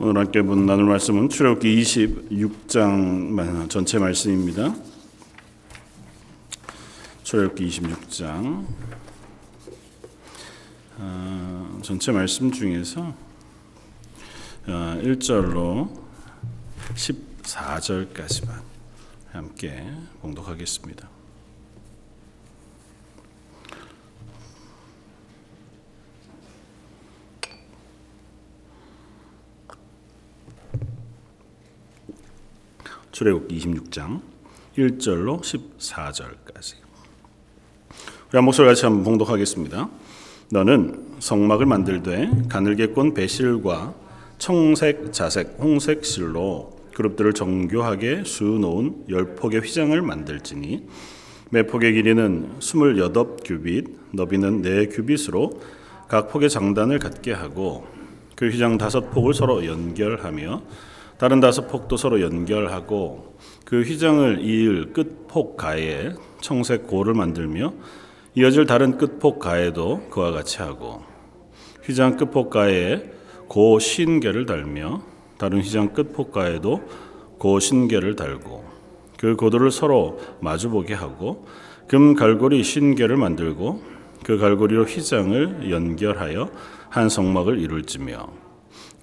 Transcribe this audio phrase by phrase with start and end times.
[0.00, 4.74] 오늘 함께 본 나눌 말씀은 출애굽기 26장 전체 말씀입니다.
[7.22, 8.66] 출애굽기 26장
[10.98, 13.14] 어, 전체 말씀 중에서
[14.66, 15.88] 어, 1절로
[16.94, 18.62] 14절까지만
[19.30, 19.86] 함께
[20.22, 21.13] 봉독하겠습니다.
[33.14, 34.20] 출애굽기 26장
[34.76, 36.74] 1절로 14절까지.
[38.28, 39.88] 우리 한 목소리 같이 한번 봉독하겠습니다.
[40.50, 43.94] 너는 성막을 만들되 가늘게 꼰 배실과
[44.38, 50.84] 청색, 자색, 홍색 실로 그룹들을 정교하게 수놓은 열 폭의 휘장을 만들지니
[51.50, 55.60] 매 폭의 길이는 스물여덟 규빗, 너비는 네 규빗으로
[56.08, 57.86] 각 폭의 장단을 갖게 하고
[58.34, 60.62] 그 휘장 다섯 폭을 서로 연결하며
[61.18, 67.72] 다른 다섯 폭도 서로 연결하고 그 휘장을 이을 끝폭 가에 청색 고를 만들며
[68.34, 71.02] 이어질 다른 끝폭 가에도 그와 같이 하고
[71.84, 73.02] 휘장 끝폭 가에
[73.48, 75.02] 고 신계를 달며
[75.38, 76.82] 다른 휘장 끝폭 가에도
[77.38, 78.64] 고 신계를 달고
[79.18, 81.46] 그 고도를 서로 마주보게 하고
[81.86, 83.80] 금 갈고리 신계를 만들고
[84.24, 86.50] 그 갈고리로 휘장을 연결하여
[86.88, 88.43] 한 성막을 이룰지며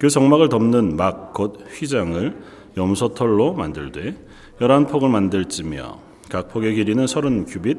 [0.02, 2.36] 그 성막을 덮는 막 곧 휘장을
[2.76, 4.16] 염소털로 만들되
[4.60, 7.78] 열한 폭을 만들지며 각 폭의 길이는 서른 규빗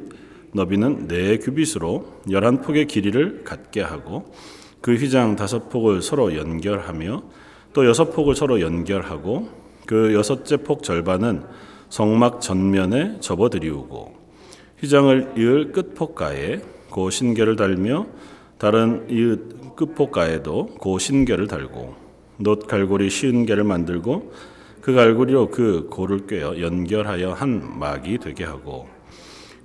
[0.54, 4.32] 너비는 네 규빗으로 열한 폭의 길이를 갖게 하고
[4.80, 7.22] 그 휘장 다섯 폭을 서로 연결하며
[7.74, 9.50] 또 여섯 폭을 서로 연결하고
[9.84, 11.44] 그 여섯째 폭 절반은
[11.90, 14.14] 성막 전면에 접어들이우고
[14.78, 18.06] 휘장을 이을 끝폭가에 고 신계를 달며
[18.56, 22.03] 다른 이웃 끝폭가에도 고 신계를 달고
[22.38, 24.32] 놋 갈고리 쉬운 개를 만들고
[24.80, 28.88] 그 갈고리로 그 고를 꿰어 연결하여 한 막이 되게 하고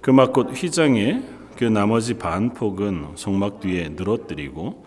[0.02, 1.24] 그 막곧 휘장에
[1.58, 4.86] 그 나머지 반 폭은 성막 뒤에 늘어뜨리고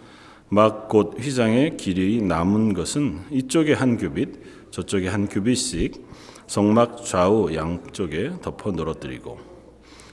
[0.48, 6.06] 막 곧 휘장의 길이 남은 것은 이쪽에 한 규빗 저쪽에 한 규빗씩
[6.46, 9.38] 성막 좌우 양쪽에 덮어 늘어뜨리고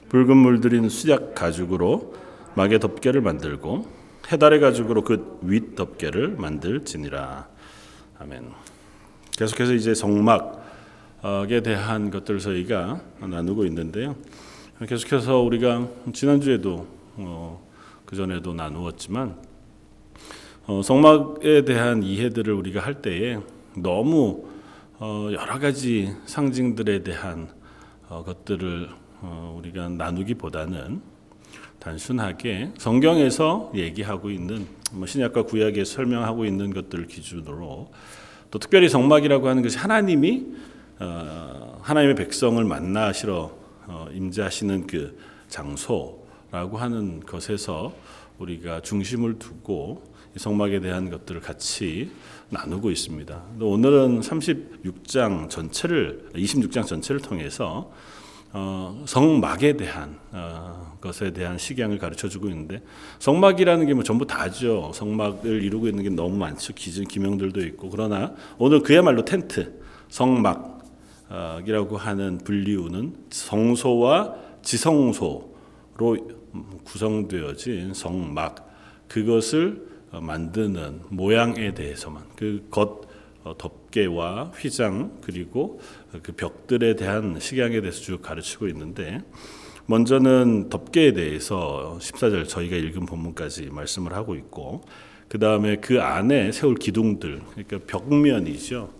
[0.08, 2.14] 붉은 물들인 수작 가죽으로
[2.54, 3.86] 막의 덮개를 만들고
[4.32, 7.48] 해달의 가죽으로 그 윗 덮개를 만들지니라.
[8.22, 8.50] 아멘.
[9.32, 14.14] 계속해서 이제 성막에 대한 것들을 저희가 나누고 있는데요.
[14.86, 16.86] 계속해서 우리가 지난주에도
[17.16, 17.66] 어,
[18.04, 19.36] 그 전에도 나누었지만
[20.66, 23.38] 어, 성막에 대한 이해들을 우리가 할 때에
[23.74, 24.44] 너무
[24.98, 27.48] 어, 여러 가지 상징들에 대한
[28.10, 28.90] 어, 것들을
[29.22, 31.00] 어, 우리가 나누기보다는
[31.80, 37.90] 단순하게 성경에서 얘기하고 있는 뭐 신약과 구약에 설명하고 있는 것들을 기준으로
[38.50, 40.46] 또 특별히 성막이라고 하는 것이 하나님이
[40.98, 43.50] 어, 하나님의 백성을 만나시러
[43.86, 45.18] 어, 임재하시는 그
[45.48, 47.94] 장소라고 하는 것에서
[48.38, 50.02] 우리가 중심을 두고
[50.36, 52.10] 성막에 대한 것들을 같이
[52.50, 53.42] 나누고 있습니다.
[53.60, 57.92] 오늘은 36장 전체를 26장 전체를 통해서
[58.52, 62.82] 어, 성막에 대한 어, 것에 대한 식양을 가르쳐 주고 있는데
[63.20, 64.90] 성막이라는 게 뭐 전부 다죠.
[64.94, 66.72] 성막을 이루고 있는 게 너무 많죠.
[66.74, 76.16] 기준 기명들도 있고 그러나 오늘 그야말로 텐트 성막이라고 하는 분류는 성소와 지성소로
[76.84, 78.68] 구성되어진 성막
[79.08, 83.08] 그것을 만드는 모양에 대해서만 그겉
[83.42, 85.80] 어, 덮개와 휘장 그리고
[86.22, 89.22] 그 벽들에 대한 식양에 대해서 쭉 가르치고 있는데
[89.86, 94.82] 먼저는 덮개에 대해서 14절 저희가 읽은 본문까지 말씀을 하고 있고
[95.28, 98.92] 그 다음에 그 안에 세울 기둥들 그러니까 벽면이죠.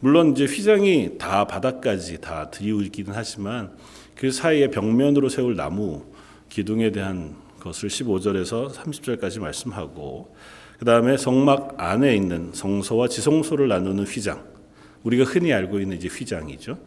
[0.00, 3.72] 물론 이제 휘장이 다 바닥까지 다 들이우기는 하지만
[4.16, 6.04] 그 사이에 벽면으로 세울 나무
[6.48, 10.34] 기둥에 대한 것을 15절에서 30절까지 말씀하고
[10.78, 14.44] 그 다음에 성막 안에 있는 성소와 지성소를 나누는 휘장,
[15.04, 16.78] 우리가 흔히 알고 있는 이제 휘장이죠.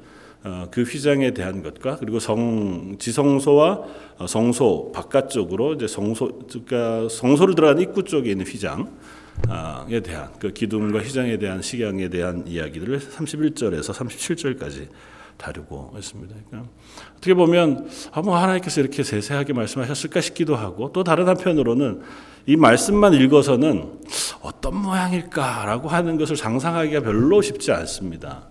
[0.46, 3.84] 어, 그 휘장에 대한 것과 그리고 성 지성소와
[4.20, 11.00] 어, 성소 바깥쪽으로 이제 성소 그러니까 성소를 들어가는 입구 쪽에 있는 휘장에 대한 그 기둥과
[11.00, 14.88] 휘장에 대한 식양에 대한 이야기들을 31절에서 37절까지
[15.38, 16.36] 다루고 있습니다.
[16.50, 16.72] 그러니까
[17.12, 22.02] 어떻게 보면 아, 뭐 하나님께서 이렇게 세세하게 말씀하셨을까 싶기도 하고 또 다른 한편으로는
[22.48, 24.00] 이 말씀만 읽어서는
[24.42, 28.48] 어떤 모양일까라고 하는 것을 상상하기가 별로 쉽지 않습니다.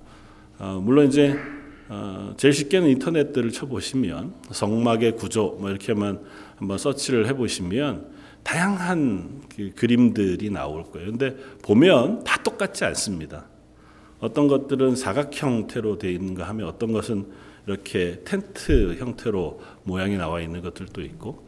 [0.59, 1.39] 어, 물론 이제
[1.89, 6.21] 어, 제일 쉽게는 인터넷들을 쳐보시면 성막의 구조 뭐 이렇게만
[6.57, 11.11] 한번 서치를 해보시면 다양한 그 그림들이 나올 거예요.
[11.11, 13.47] 근데 보면 다 똑같지 않습니다.
[14.25, 17.27] 어떤 것들은 사각 형태로 되어 있는가 하면 어떤 것은
[17.67, 21.47] 이렇게 텐트 형태로 모양이 나와 있는 것들도 있고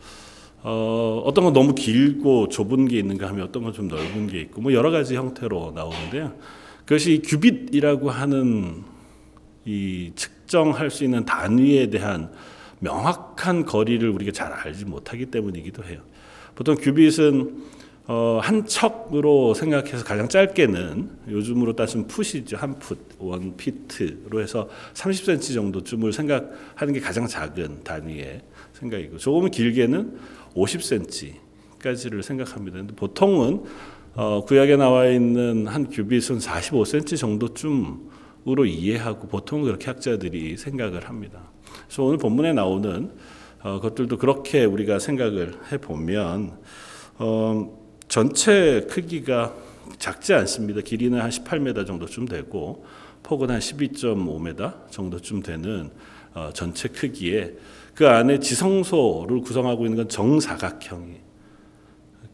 [0.63, 4.61] 어, 어떤 건 너무 길고 좁은 게 있는가 하면 어떤 건 좀 넓은 게 있고
[4.61, 6.35] 뭐 여러 가지 형태로 나오는데요.
[6.85, 8.85] 그것이 규빗이라고 하는
[9.65, 12.31] 이 측정할 수 있는 단위에 대한
[12.81, 16.01] 명확한 거리를 우리가 잘 알지 못하기 때문이기도 해요.
[16.55, 17.76] 보통 규빗은
[18.09, 22.57] 어, 한 척으로 생각해서 가장 짧게는 요즘으로 따지면 풋이죠.
[22.57, 28.43] 한 풋, 원 피트로 해서 30cm 정도쯤을 생각하는 게 가장 작은 단위의
[28.75, 30.19] 생각이고 조금 길게는
[30.55, 32.79] 50cm까지를 생각합니다.
[32.79, 33.65] 근데 보통은
[34.15, 41.51] 어, 구약에 나와 있는 한 규빗은 45cm 정도쯤으로 이해하고 보통 그렇게 학자들이 생각을 합니다.
[41.87, 43.11] 그래서 오늘 본문에 나오는
[43.63, 46.57] 어, 것들도 그렇게 우리가 생각을 해 보면
[47.19, 49.55] 어, 전체 크기가
[49.99, 50.81] 작지 않습니다.
[50.81, 52.85] 길이는 한 18m 정도쯤 되고
[53.23, 55.91] 폭은 한 12.5m 정도쯤 되는
[56.35, 57.55] 어, 전체 크기에
[57.95, 61.17] 그 안에 지성소를 구성하고 있는 건 정사각형이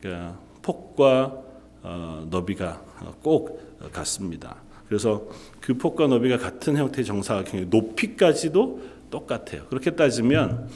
[0.00, 1.38] 그러니까 폭과
[1.82, 2.82] 어, 너비가
[3.22, 4.56] 꼭 같습니다.
[4.88, 5.26] 그래서
[5.60, 9.66] 그 폭과 너비가 같은 형태의 정사각형이 높이까지도 똑같아요.
[9.66, 10.68] 그렇게 따지면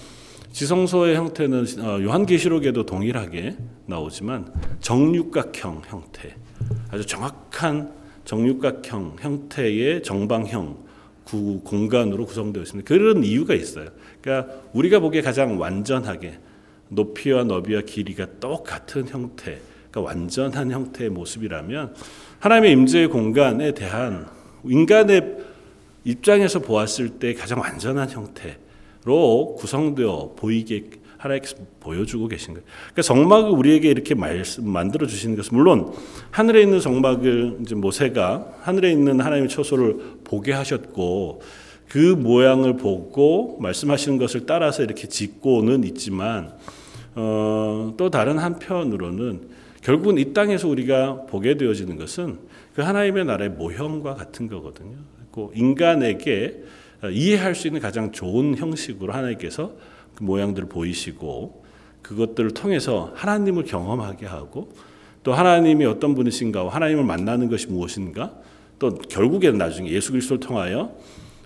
[0.56, 4.50] 지성소의 형태는 어, 요한계시록에도 동일하게 나오지만
[4.80, 6.34] 정육각형 형태,
[6.88, 7.92] 아주 정확한
[8.24, 10.78] 정육각형 형태의 정방형
[11.24, 12.88] 구 공간으로 구성되어 있습니다.
[12.88, 13.90] 그런 이유가 있어요.
[14.22, 16.38] 그러니까 우리가 보기에 가장 완전하게
[16.88, 19.60] 높이와 너비와 길이가 똑같은 형태,
[19.90, 21.94] 그러니까 완전한 형태의 모습이라면
[22.38, 24.26] 하나님의 임재의 공간에 대한
[24.64, 25.36] 인간의
[26.04, 28.56] 입장에서 보았을 때 가장 완전한 형태
[29.06, 32.66] 로 구성되어 보이게 하나님께서 보여주고 계신 거예요.
[32.92, 35.92] 그러니까 정막을 우리에게 이렇게 말씀, 만들어 주시는 것은 물론
[36.32, 41.40] 하늘에 있는 정막을 이제 모세가 하늘에 있는 하나님의 처소를 보게 하셨고
[41.88, 46.52] 그 모양을 보고 말씀하시는 것을 따라서 이렇게 짓고는 있지만
[47.14, 49.48] 어, 또 다른 한편으로는
[49.82, 52.38] 결국은 이 땅에서 우리가 보게 되어지는 것은
[52.74, 54.96] 그 하나님의 나라의 모형과 같은 거거든요.
[55.30, 56.64] 그 인간에게
[57.12, 59.72] 이해할 수 있는 가장 좋은 형식으로 하나님께서
[60.14, 61.64] 그 모양들을 보이시고
[62.02, 64.72] 그것들을 통해서 하나님을 경험하게 하고
[65.22, 68.34] 또 하나님이 어떤 분이신가 하나님을 만나는 것이 무엇인가
[68.78, 70.96] 또 결국에는 나중에 예수 그리스도를 통하여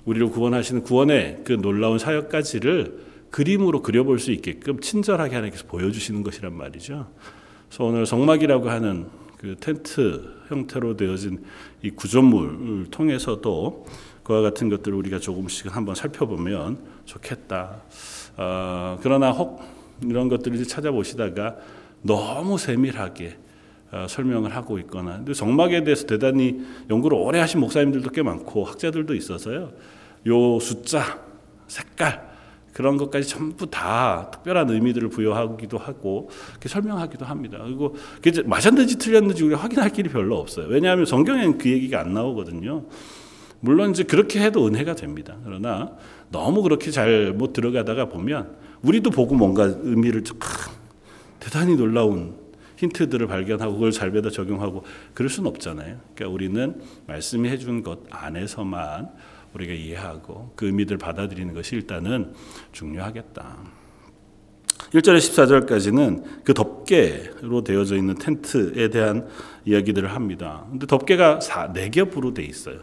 [0.05, 7.09] 우리를 구원하시는 구원의 그 놀라운 사역까지를 그림으로 그려볼 수 있게끔 친절하게 하나님께서 보여주시는 것이란 말이죠.
[7.69, 9.07] 그래서 오늘 성막이라고 하는
[9.39, 11.43] 그 텐트 형태로 되어진
[11.83, 13.87] 이 구조물을 통해서도
[14.31, 17.83] 그와 같은 것들을 우리가 조금씩 한번 살펴보면 좋겠다.
[18.37, 19.61] 어, 그러나 혹
[20.05, 21.57] 이런 것들을 찾아보시다가
[22.03, 23.37] 너무 세밀하게
[23.91, 29.17] 어, 설명을 하고 있거나 근데 정막에 대해서 대단히 연구를 오래 하신 목사님들도 꽤 많고 학자들도
[29.17, 29.73] 있어서요.
[30.29, 31.21] 요 숫자,
[31.67, 32.31] 색깔
[32.73, 36.31] 그런 것까지 전부 다 특별한 의미들을 부여하기도 하고
[36.65, 37.59] 설명하기도 합니다.
[37.65, 37.97] 그리고
[38.45, 40.69] 맞았는지 틀렸는지 우리가 확인할 길이 별로 없어요.
[40.69, 42.85] 왜냐하면 성경에는 그 얘기가 안 나오거든요.
[43.61, 45.37] 물론 이제 그렇게 해도 은혜가 됩니다.
[45.45, 45.97] 그러나
[46.31, 50.25] 너무 그렇게 잘 못 들어가다가 보면 우리도 보고 뭔가 의미를
[51.39, 52.35] 대단히 놀라운
[52.77, 55.99] 힌트들을 발견하고 그걸 잘 배다 적용하고 그럴 수는 없잖아요.
[56.15, 59.11] 그러니까 우리는 말씀이 해준 것 안에서만
[59.53, 62.33] 우리가 이해하고 그 의미들 받아들이는 것이 일단은
[62.73, 63.59] 중요하겠다.
[64.95, 69.29] 1절에 14절까지는 그 덮개로 되어져 있는 텐트에 대한
[69.67, 70.65] 이야기들을 합니다.
[70.71, 72.81] 근데 덮개가 4, 4겹으로 돼 있어요.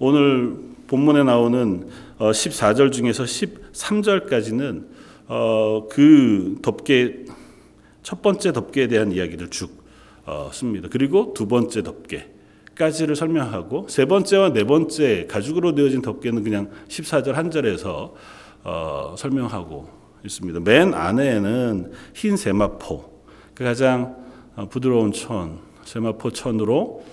[0.00, 0.56] 오늘
[0.88, 4.86] 본문에 나오는 14절 어, 중에서 13절까지는
[5.28, 7.24] 어, 그 덮개
[8.02, 9.70] 첫 번째 덮개에 대한 이야기를 쭉
[10.26, 10.88] 어, 씁니다.
[10.90, 17.50] 그리고 두 번째 덮개까지를 설명하고 세 번째와 네 번째 가죽으로 되어진 덮개는 그냥 14절 한
[17.50, 18.14] 절에서
[19.16, 19.88] 설명하고
[20.24, 20.60] 있습니다.
[20.60, 23.22] 맨 안에는 흰 세마포,
[23.54, 24.16] 그 가장
[24.70, 27.04] 부드러운 천, 세마포 천으로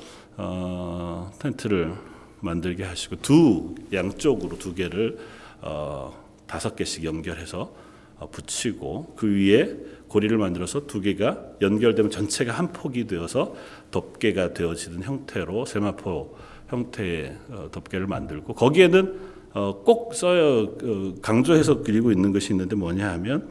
[1.39, 2.10] 텐트를
[2.41, 5.17] 만들게 하시고 두 양쪽으로 두 개를
[5.61, 6.13] 어,
[6.47, 7.73] 다섯 개씩 연결해서
[8.17, 13.55] 어, 붙이고 그 위에 고리를 만들어서 두 개가 연결되면 전체가 한 폭이 되어서
[13.91, 16.35] 덮개가 되어지는 형태로 세마포
[16.67, 20.75] 형태의 어, 덮개를 만들고 거기에는 어, 꼭 써요.
[20.81, 23.49] 어, 강조해서 그리고 있는 것이 있는데 뭐냐 하면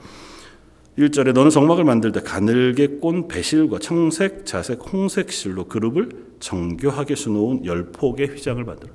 [1.00, 7.64] 1절에 너는 성막을 만들 때 가늘게 꼰 배실과 청색, 자색, 홍색 실로 그룹을 정교하게 수놓은
[7.64, 8.92] 열 폭의 휘장을 만들어.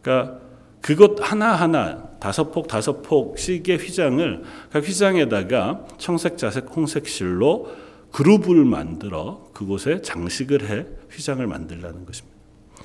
[0.00, 0.38] 그러니까
[0.80, 7.68] 그것 하나 하나 다섯 폭 다섯 폭씩의 휘장을 그 휘장에다가 청색, 자색, 홍색 실로
[8.12, 12.36] 그룹을 만들어 그곳에 장식을 해 휘장을 만들라는 것입니다.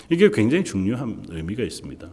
[0.09, 2.09] 이게 굉장히 중요한 의미가 있습니다.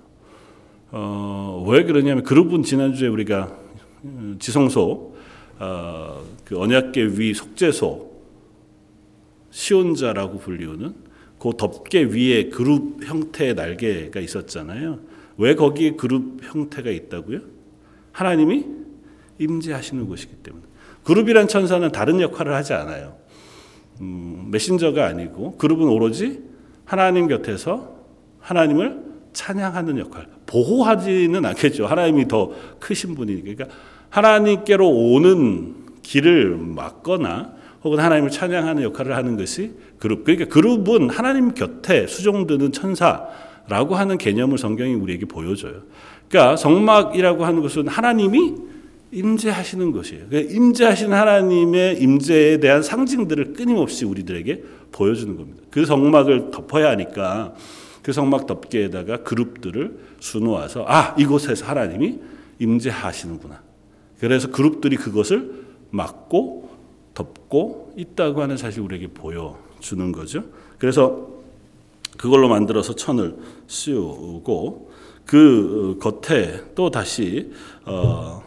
[0.90, 3.56] 어, 왜 그러냐면 그룹은 지난주에 우리가
[4.04, 5.13] 음, 지성소
[5.58, 8.12] 어, 그 언약계 위 속죄소
[9.50, 10.94] 시온자라고 불리우는
[11.38, 14.98] 그 덮개 위에 그룹 형태의 날개가 있었잖아요.
[15.36, 17.40] 왜 거기에 그룹 형태가 있다고요?
[18.12, 18.64] 하나님이
[19.38, 20.64] 임재하시는 곳이기 때문에.
[21.04, 23.16] 그룹이란 천사는 다른 역할을 하지 않아요.
[24.00, 26.42] 음, 메신저가 아니고 그룹은 오로지
[26.84, 27.94] 하나님 곁에서
[28.40, 30.28] 하나님을 찬양하는 역할.
[30.46, 31.86] 보호하지는 않겠죠.
[31.86, 33.54] 하나님이 더 크신 분이니까.
[33.54, 33.76] 그러니까
[34.10, 40.24] 하나님께로 오는 길을 막거나 혹은 하나님을 찬양하는 역할을 하는 것이 그룹.
[40.24, 45.82] 그러니까 그룹은 하나님 곁에 수종드는 천사라고 하는 개념을 성경이 우리에게 보여줘요.
[46.28, 48.54] 그러니까 성막이라고 하는 것은 하나님이
[49.12, 50.24] 임재하시는 것이에요.
[50.28, 55.62] 그러니까 임재하신 하나님의 임재에 대한 상징들을 끊임없이 우리들에게 보여주는 겁니다.
[55.70, 57.54] 그 성막을 덮어야 하니까
[58.02, 62.18] 그 성막 덮개에다가 그룹들을 수놓아서 아 이곳에서 하나님이
[62.58, 63.63] 임재하시는구나.
[64.28, 66.70] 그래서 그룹들이 그것을 막고
[67.14, 70.44] 덮고 있다고 하는 사실 우리에게 보여주는 거죠.
[70.78, 71.28] 그래서
[72.16, 74.90] 그걸로 만들어서 천을 씌우고
[75.26, 77.52] 그 겉에 또 다시
[77.84, 78.42] 어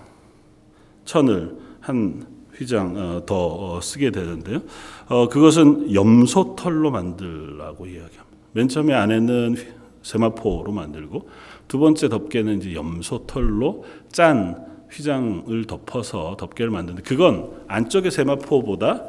[1.05, 4.61] 천을 한 휘장 어, 더 쓰게 되는데요.
[5.07, 8.25] 어, 그것은 염소털로 만들라고 이야기합니다.
[8.53, 9.55] 맨 처음에 안에는
[10.01, 11.29] 세마포로 만들고
[11.67, 19.05] 두 번째 덮개는 이제 염소털로 짠 휘장을 덮어서 덮개를 만드는데 그건 안쪽의 세마포보다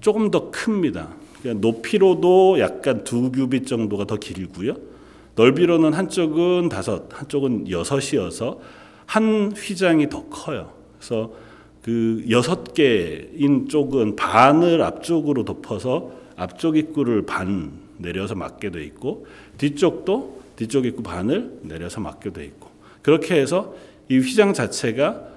[0.00, 1.08] 조금 더 큽니다.
[1.40, 4.74] 그러니까 높이로도 약간 두 규빗 정도가 더 길고요.
[5.36, 8.60] 넓이로는 한쪽은 다섯, 한쪽은 여섯이어서
[9.06, 10.72] 한 휘장이 더 커요.
[10.98, 11.32] 그래서
[11.82, 19.26] 그 여섯 개인 쪽은 반을 앞쪽으로 덮어서 앞쪽 입구를 반 내려서 막게 돼 있고
[19.58, 22.70] 뒤쪽도 뒤쪽 입구 반을 내려서 막게 돼 있고
[23.02, 23.74] 그렇게 해서
[24.08, 25.28] 이 휘장 자체가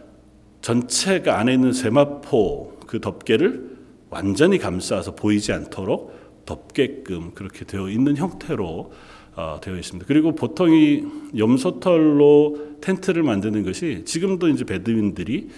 [0.61, 3.77] 전체가 안에 있는 세마포 그 덮개를
[4.09, 8.91] 완전히 감싸서 보이지 않도록 덮게끔 그렇게 되어 있는 형태로
[9.35, 10.05] 어, 되어 있습니다.
[10.07, 11.03] 그리고 보통 이
[11.37, 15.49] 염소털로 텐트를 만드는 것이 지금도 이제 베드윈들이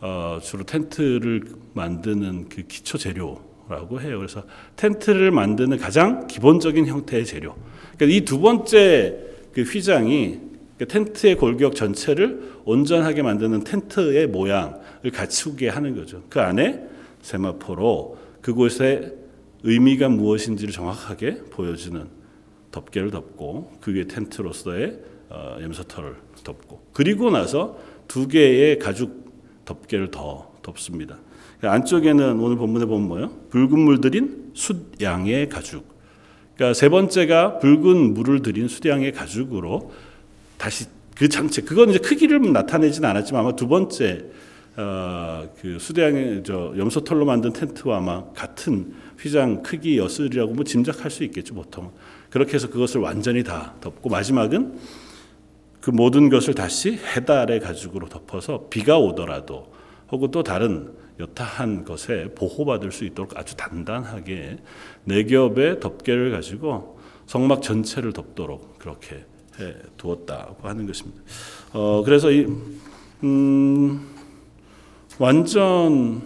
[0.00, 4.18] 어, 주로 텐트를 만드는 그 기초 재료라고 해요.
[4.18, 4.42] 그래서
[4.76, 7.54] 텐트를 만드는 가장 기본적인 형태의 재료.
[7.96, 9.18] 그러니까 이 두 번째
[9.52, 10.49] 그 휘장이 그
[10.86, 16.22] 텐트의 골격 전체를 온전하게 만드는 텐트의 모양을 갖추게 하는 거죠.
[16.28, 16.82] 그 안에
[17.22, 19.14] 세마포로 그곳의
[19.62, 22.06] 의미가 무엇인지를 정확하게 보여주는
[22.70, 29.30] 덮개를 덮고 그 위에 텐트로서의 어, 염소털을 덮고 그리고 나서 두 개의 가죽
[29.64, 31.18] 덮개를 더 덮습니다.
[31.62, 33.30] 안쪽에는 오늘 본문에 보면 뭐요?
[33.50, 35.84] 붉은 물 들인 숫양의 가죽.
[36.54, 39.92] 그러니까 세 번째가 붉은 물을 들인 숫양의 가죽으로
[40.60, 40.84] 다시
[41.16, 44.26] 그 전체 그건 이제 크기를 나타내지는 않았지만 아마 두 번째
[44.76, 51.54] 어, 그 수대양의 저 염소털로 만든 텐트와 아마 같은 휘장 크기였으리라고 뭐 짐작할 수 있겠죠
[51.54, 51.92] 보통.
[52.28, 54.78] 그렇게 해서 그것을 완전히 다 덮고 마지막은
[55.80, 59.72] 그 모든 것을 다시 해달의 가죽으로 덮어서 비가 오더라도
[60.12, 64.58] 혹은 또 다른 여타한 것에 보호받을 수 있도록 아주 단단하게
[65.04, 69.24] 네 겹의 덮개를 가지고 성막 전체를 덮도록 그렇게
[69.60, 71.20] 해 두었다고 하는 것입니다.
[71.72, 72.46] 어, 그래서 이
[73.22, 74.06] 음,
[75.18, 76.20] 완전하게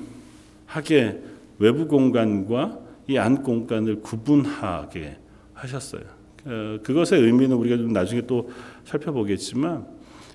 [1.59, 5.19] 외부 공간과 이 안 공간을 구분하게
[5.53, 6.03] 하셨어요.
[6.47, 8.51] 어, 그것의 의미는 우리가 좀 나중에 또
[8.85, 9.87] 살펴보겠지만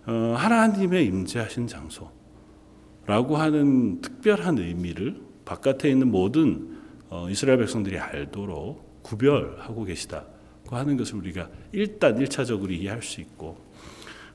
[0.08, 6.78] 어, 하나님의 임재하신 장소라고 하는 특별한 의미를 바깥에 있는 모든
[7.10, 10.26] 어, 이스라엘 백성들이 알도록 구별하고 계시다
[10.70, 13.58] 고 하는 것을 우리가 일단 일차적으로 이해할 수 있고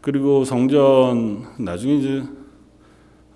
[0.01, 2.25] 그리고 성전 나중에 이제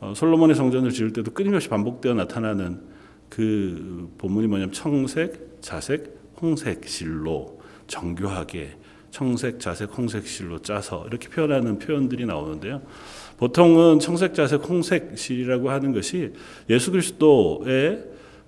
[0.00, 2.80] 어, 솔로몬의 성전을 지을 때도 끊임없이 반복되어 나타나는
[3.28, 8.76] 그 본문이 뭐냐면 청색, 자색, 홍색 실로 정교하게
[9.12, 12.82] 청색, 자색, 홍색 실로 짜서 이렇게 표현하는 표현들이 나오는데요.
[13.36, 16.32] 보통은 청색, 자색, 홍색 실이라고 하는 것이
[16.68, 18.04] 예수 그리스도의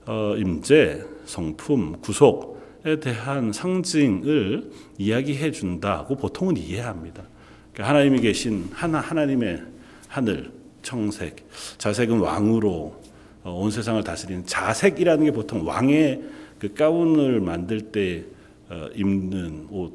[0.06, 2.59] 어, 임재, 성품, 구속에
[3.00, 7.22] 대한 상징을 이야기해 준다고 보통은 이해합니다.
[7.72, 9.62] 그러니까 하나님이 계신 하나 하나님의
[10.08, 10.50] 하늘
[10.82, 13.00] 청색, 자색은 왕으로
[13.42, 16.22] 어, 온 세상을 다스리는 자색이라는 게 보통 왕의
[16.58, 18.24] 그 가운을 만들 때
[18.68, 19.92] 어, 입는 옷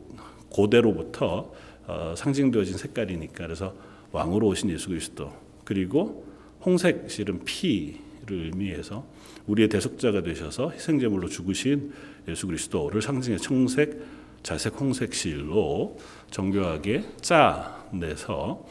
[0.50, 1.51] 고대로부터
[1.88, 3.75] 어, 상징되어진 색깔이니까 그래서
[4.12, 5.32] 왕으로 오신 예수 그리스도
[5.63, 6.25] 그리고
[6.65, 9.06] 홍색 실은 피를 의미해서
[9.48, 11.94] 우리의 대속자가 되셔서 희생제물로 죽으신
[12.27, 14.00] 예수 그리스도를 상징해 청색,
[14.44, 15.98] 자색 홍색 실로
[16.32, 18.65] 정교하게 짜내서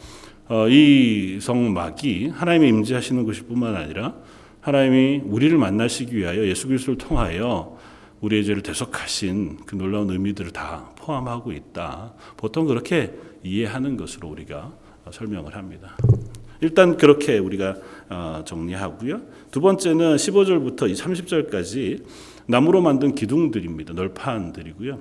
[0.47, 4.15] 어, 이 성막이 하나님이 임재하시는 곳일뿐만 아니라
[4.61, 7.77] 하나님이 우리를 만나시기 위하여 예수 그리스도를 통하여
[8.21, 12.13] 우리의 죄를 대속하신 그 놀라운 의미들을 다 포함하고 있다.
[12.37, 14.73] 보통 그렇게 이해하는 것으로 우리가
[15.11, 15.97] 설명을 합니다.
[16.61, 17.75] 일단 그렇게 우리가
[18.09, 19.21] 어, 정리하고요.
[19.51, 22.03] 두 번째는 15절부터 30절까지
[22.47, 23.93] 나무로 만든 기둥들입니다.
[23.93, 24.99] 널판들이고요.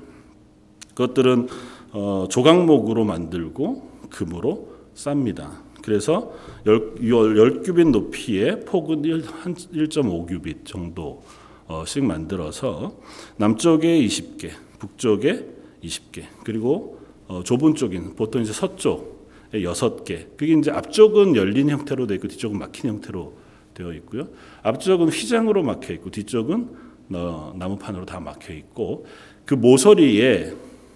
[0.90, 1.48] 그것들은
[1.92, 5.64] 어, 조각목으로 만들고 금으로 쌉니다.
[5.82, 6.32] 그래서
[6.64, 12.96] 10규빗 높이의 폭은 1, 1.5규빗 정도씩 만들어서
[13.36, 15.46] 남쪽에 20개, 북쪽에
[15.82, 20.36] 20개, 그리고 어, 좁은 쪽인 보통 이제 서쪽에 6개.
[20.36, 23.34] 그게 이제 앞쪽은 열린 형태로 되어 있고 뒤쪽은 막힌 형태로
[23.74, 24.28] 되어 있고요.
[24.62, 29.06] 앞쪽은 휘장으로 막혀 있고 뒤쪽은 어, 나무판으로 다 막혀 있고
[29.44, 30.52] 그 모서리에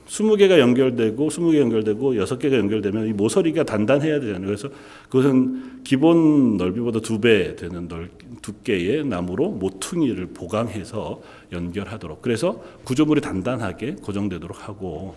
[0.08, 4.46] 20개가 연결되고 20개 연결되고 6개가 연결되면 이 모서리가 단단해야 되잖아요.
[4.46, 4.70] 그래서
[5.10, 8.10] 그것은 기본 넓이보다 두 배 되는 넓,
[8.40, 11.20] 두께의 나무로 모퉁이를 보강해서
[11.52, 12.22] 연결하도록.
[12.22, 15.14] 그래서 구조물이 단단하게 고정되도록 하고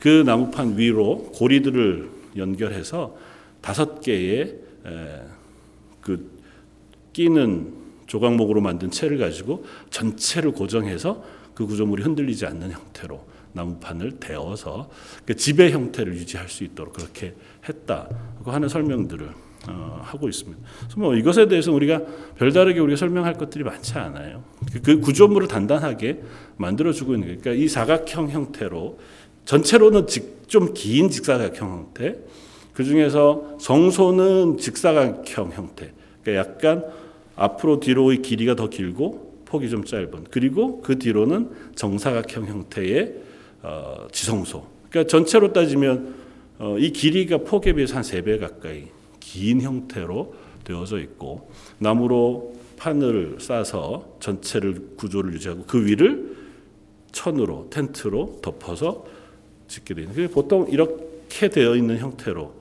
[0.00, 3.16] 그 나무판 위로 고리들을 연결해서
[3.60, 4.56] 다섯 개의
[6.00, 6.32] 그
[7.12, 7.81] 끼는
[8.12, 14.90] 조각목으로 만든 채를 가지고 전체를 고정해서 그 구조물이 흔들리지 않는 형태로 나무판을 대어서
[15.24, 17.34] 그 지배 형태를 유지할 수 있도록 그렇게
[17.66, 19.30] 했다고 하는 설명들을
[19.68, 20.60] 어, 하고 있습니다.
[20.80, 22.02] 그래서 뭐 이것에 대해서 우리가
[22.36, 24.42] 별다르게 우리가 설명할 것들이 많지 않아요.
[24.72, 26.20] 그, 그 구조물을 단단하게
[26.56, 27.40] 만들어주고 있는 거예요.
[27.40, 28.98] 그러니까 이 사각형 형태로
[29.46, 30.06] 전체로는
[30.48, 32.18] 좀 긴 직사각형 형태,
[32.74, 35.92] 그 중에서 성소는 직사각형 형태,
[36.22, 36.84] 그러니까 약간
[37.42, 43.14] 앞으로 뒤로의 길이가 더 길고 폭이 좀 짧은, 그리고 그 뒤로는 정사각형 형태의
[43.62, 44.64] 어, 지성소.
[44.88, 46.14] 그러니까 전체로 따지면
[46.58, 48.84] 어, 이 길이가 폭에 비해서 한세배 가까이
[49.18, 56.36] 긴 형태로 되어져 있고 나무로 판을 싸서 전체를 구조를 유지하고 그 위를
[57.10, 59.04] 천으로 텐트로 덮어서
[59.66, 60.12] 짓게 되는.
[60.14, 62.54] 그 보통 이렇게 되어 있는 형태로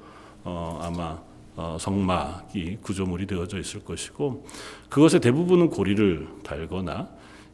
[0.43, 1.30] 어, 아마 어,
[1.79, 4.45] 성막이 구조물이 되어져 있을 것이고
[4.89, 7.09] 그것의 대부분은 고리를 달거나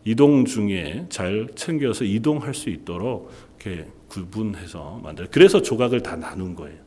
[0.05, 5.27] 이동 중에 잘 챙겨서 이동할 수 있도록 이렇게 구분해서 만들.
[5.29, 6.77] 그래서 조각을 다 나눈 거예요.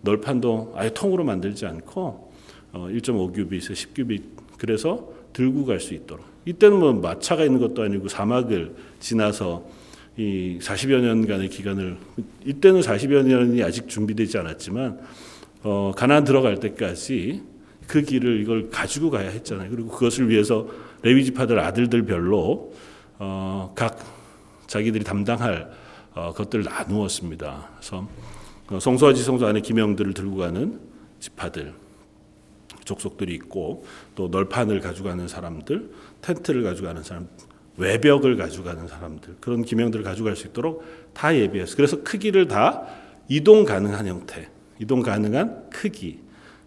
[0.00, 2.32] 널판도 아예 통으로 만들지 않고
[2.72, 4.22] 1.5규빗에 10규빗
[4.58, 6.24] 그래서 들고 갈 수 있도록.
[6.46, 9.64] 이때는 뭐 마차가 있는 것도 아니고 사막을 지나서
[10.16, 11.96] 이 40여 년간의 기간을
[12.44, 15.00] 이때는 40여 년이 아직 준비되지 않았지만
[15.64, 17.42] 어, 가나안 들어갈 때까지
[17.86, 19.70] 그 길을 이걸 가지고 가야 했잖아요.
[19.70, 20.68] 그리고 그것을 위해서
[21.02, 22.72] 레위 지파들 아들들 별로
[23.18, 23.98] 어, 각
[24.66, 25.70] 자기들이 담당할
[26.14, 27.70] 어, 것들을 나누었습니다.
[27.76, 28.06] 그래서
[28.68, 30.80] 어, 성소와 지성소 안에 기명들을 들고 가는
[31.20, 31.74] 지파들
[32.84, 37.28] 족속들이 있고 또 널판을 가져가는 사람들, 텐트를 가져가는 사람,
[37.76, 41.76] 외벽을 가져가는 사람들 그런 기명들을 가져갈 수 있도록 다 예비했어요.
[41.76, 42.86] 그래서 크기를 다
[43.28, 44.48] 이동 가능한 형태,
[44.78, 46.20] 이동 가능한 크기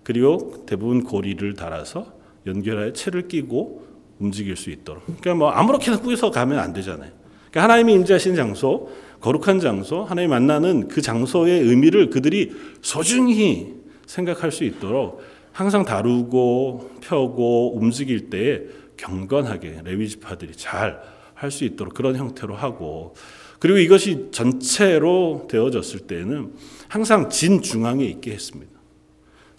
[0.04, 2.14] 그리고 대부분 고리를 달아서
[2.46, 3.86] 연결하여 채를 끼고
[4.20, 5.06] 움직일 수 있도록.
[5.06, 7.12] 그러니까 뭐 아무렇게나 꾸겨서 가면 안 되잖아요.
[7.52, 8.90] 그러니까 하나님이 임재하신 장소,
[9.20, 17.78] 거룩한 장소, 하나님 만나는 그 장소의 의미를 그들이 소중히 생각할 수 있도록 항상 다루고 펴고
[17.78, 18.64] 움직일 때
[18.96, 23.14] 경건하게 레위 지파들이 잘 할 수 있도록 그런 형태로 하고
[23.60, 26.54] 그리고 이것이 전체로 되어졌을 때는
[26.88, 28.72] 항상 진 중앙에 있게 했습니다.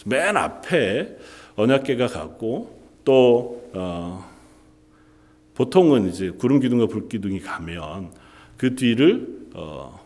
[0.07, 1.17] 맨 앞에
[1.57, 4.25] 언약계가 가고 또 어,
[5.55, 8.12] 보통은 이제 구름 기둥과 불 기둥이 가면
[8.57, 10.01] 그 뒤를 어,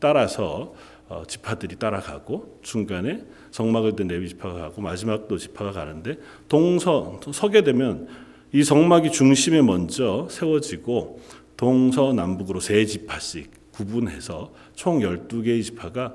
[0.00, 0.74] 따라서
[1.08, 7.62] 어, 지파들이 따라가고 중간에 성막을 든 레위 지파가 가고 마지막 또 지파가 가는데 동서 서게
[7.62, 8.08] 되면
[8.52, 11.20] 이 성막이 중심에 먼저 세워지고
[11.56, 16.14] 동서남북으로 세 지파씩 구분해서 총 12개의 지파가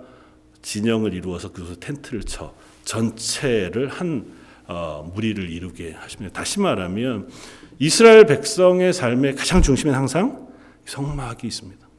[0.61, 2.53] 진영을 이루어서 그곳에 텐트를 쳐
[2.85, 4.25] 전체를 한
[4.67, 6.33] 어, 무리를 이루게 하십니다.
[6.33, 7.29] 다시 말하면
[7.79, 10.47] 이스라엘 백성의 삶의 가장 중심엔 항상
[10.85, 11.89] 성막이 있습니다.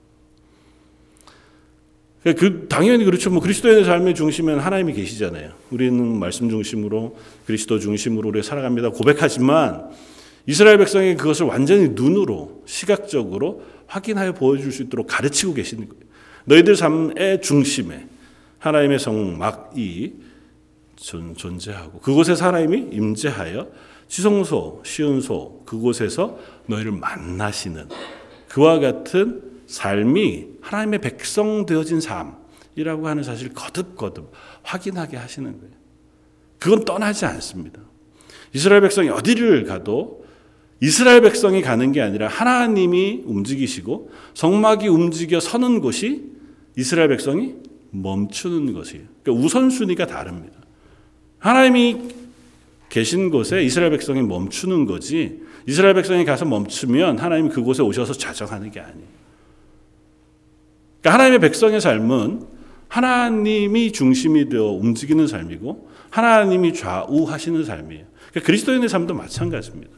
[2.23, 3.31] 그 당연히 그렇죠.
[3.31, 5.53] 뭐 그리스도의 삶의 중심엔 하나님이 계시잖아요.
[5.71, 8.91] 우리는 말씀 중심으로 그리스도 중심으로 우리 살아갑니다.
[8.91, 9.89] 고백하지만
[10.47, 16.03] 이스라엘 백성이 그것을 완전히 눈으로 시각적으로 확인하여 보여줄 수 있도록 가르치고 계시는 거예요.
[16.45, 18.07] 너희들 삶의 중심에
[18.61, 20.15] 하나님의 성막이
[20.97, 23.69] 존재하고 그곳에서 하나님이 임재하여
[24.07, 27.89] 지성소, 시은소 그곳에서 너희를 만나시는
[28.49, 35.75] 그와 같은 삶이 하나님의 백성 되어진 삶이라고 하는 사실을 거듭거듭 확인하게 하시는 거예요.
[36.59, 37.81] 그건 떠나지 않습니다.
[38.53, 40.27] 이스라엘 백성이 어디를 가도
[40.81, 46.31] 이스라엘 백성이 가는 게 아니라 하나님이 움직이시고 성막이 움직여 서는 곳이
[46.77, 47.55] 이스라엘 백성이
[47.91, 49.05] 멈추는 것이에요.
[49.23, 50.57] 그러니까 우선순위가 다릅니다.
[51.39, 51.97] 하나님이
[52.89, 58.81] 계신 곳에 이스라엘 백성이 멈추는 거지 이스라엘 백성이 가서 멈추면 하나님이 그곳에 오셔서 자정하는 게
[58.81, 59.09] 아니에요.
[61.01, 62.47] 그러니까 하나님의 백성의 삶은
[62.89, 68.05] 하나님이 중심이 되어 움직이는 삶이고 하나님이 좌우하시는 삶이에요.
[68.31, 69.93] 그러니까 그리스도인의 삶도 마찬가지입니다.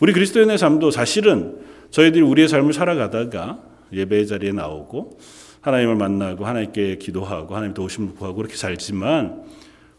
[0.00, 1.58] 우리 그리스도인의 삶도 사실은
[1.90, 3.60] 저희들이 우리의 삶을 살아가다가
[3.92, 5.18] 예배 자리에 나오고
[5.60, 9.42] 하나님을 만나고 하나님께 기도하고 하나님 도우심을 구하고 그렇게 살지만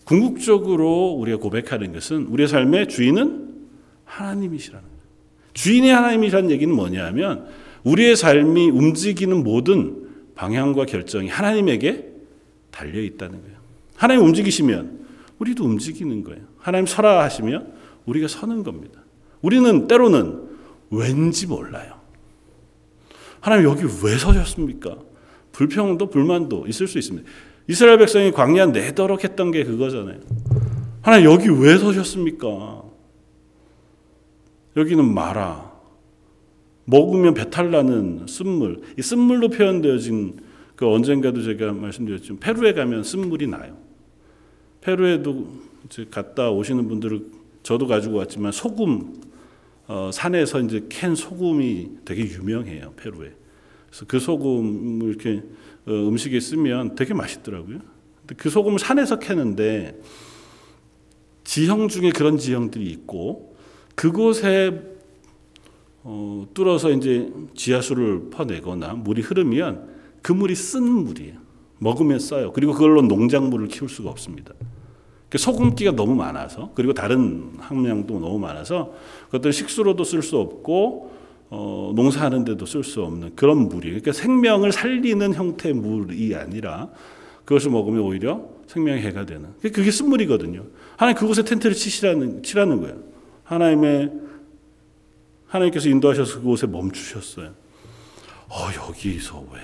[0.05, 3.49] 궁극적으로 우리가 고백하는 것은 우리의 삶의 주인은
[4.05, 4.99] 하나님이시라는 거예요.
[5.53, 7.47] 주인이 하나님이라는 얘기는 뭐냐면
[7.83, 12.07] 우리의 삶이 움직이는 모든 방향과 결정이 하나님에게
[12.71, 13.57] 달려 있다는 거예요.
[13.95, 15.05] 하나님 움직이시면
[15.39, 16.41] 우리도 움직이는 거예요.
[16.57, 17.73] 하나님 서라 하시면
[18.05, 19.01] 우리가 서는 겁니다.
[19.41, 20.41] 우리는 때로는
[20.89, 21.99] 왠지 몰라요.
[23.41, 24.97] 하나님 여기 왜 서셨습니까?
[25.59, 27.29] 불평도 불만도 있을 수 있습니다.
[27.67, 30.21] 이스라엘 백성이 광야 내도록 했던 게 그거잖아요.
[31.01, 32.83] 하나님 여기 왜 서셨습니까?
[34.77, 35.69] 여기는 마라.
[36.85, 38.83] 먹으면 배탈 나는 쓴물.
[38.97, 40.39] 이 쓴물로 표현되어진
[40.77, 43.77] 그 언젠가도 제가 말씀드렸지만 페루에 가면 쓴물이 나요.
[44.79, 45.45] 페루에도
[45.85, 47.25] 이제 갔다 오시는 분들을
[47.63, 49.21] 저도 가지고 왔지만 소금
[49.87, 53.33] 어, 산에서 이제 캔 소금이 되게 유명해요 페루에.
[53.89, 55.43] 그래서 그 소금을 이렇게
[55.87, 57.79] 어, 음식에 쓰면 되게 맛있더라고요.
[58.21, 59.99] 근데 그 소금을 산에서 캐는데
[61.43, 63.55] 지형 중에 그런 지형들이 있고
[63.95, 64.81] 그곳에
[66.03, 69.89] 어, 뚫어서 이제 지하수를 퍼내거나 물이 흐르면
[70.21, 71.39] 그 물이 쓴 물이에요.
[71.79, 72.51] 먹으면 써요.
[72.53, 74.53] 그리고 그걸로 농작물을 키울 수가 없습니다.
[75.35, 78.93] 소금기가 너무 많아서 그리고 다른 함량도 너무 많아서
[79.25, 81.18] 그것들 식수로도 쓸 수 없고
[81.49, 86.89] 어, 농사하는 데도 쓸 수 없는 그런 물이 그러니까 생명을 살리는 형태의 물이 아니라
[87.45, 90.63] 그것을 먹으면 오히려 생명의 해가 되는 그게 쓴물이거든요.
[90.95, 92.97] 하나님 그곳에 텐트를 치시라는 치라는 거예요.
[93.43, 94.11] 하나님의
[95.47, 97.51] 하나님께서 인도하셔서 그곳에 멈추셨어요.
[98.49, 99.59] 어 여기서 왜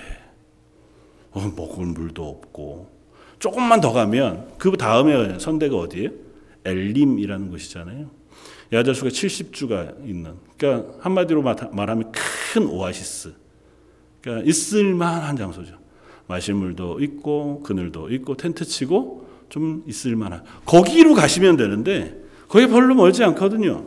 [1.32, 2.90] 어, 먹을 물도 없고
[3.38, 6.10] 조금만 더 가면 그 다음에 선대가 어디예요?
[6.64, 8.10] 엘림이라는 곳이잖아요.
[8.72, 10.34] 야자수가 70주가 있는.
[10.58, 13.34] 그러니까 한마디로 말하면 큰 오아시스.
[14.22, 15.76] 그러니까 있을만한 장소죠.
[16.28, 20.44] 마실 물도 있고 그늘도 있고 텐트 치고 좀 있을만한.
[20.66, 23.86] 거기로 가시면 되는데 거기 별로 멀지 않거든요.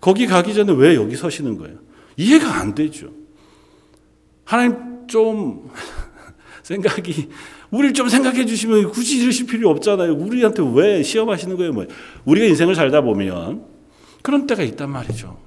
[0.00, 1.78] 거기 가기 전에 왜 여기 서시는 거예요?
[2.16, 3.10] 이해가 안 되죠.
[4.44, 5.70] 하나님 좀
[6.62, 7.28] 생각이
[7.70, 10.14] 우리를 좀 생각해 주시면 굳이 이러실 필요 없잖아요.
[10.14, 11.72] 우리한테 왜 시험하시는 거예요?
[11.72, 11.86] 뭐
[12.24, 13.77] 우리가 인생을 살다 보면
[14.28, 15.38] 그런 때가 있단 말이죠.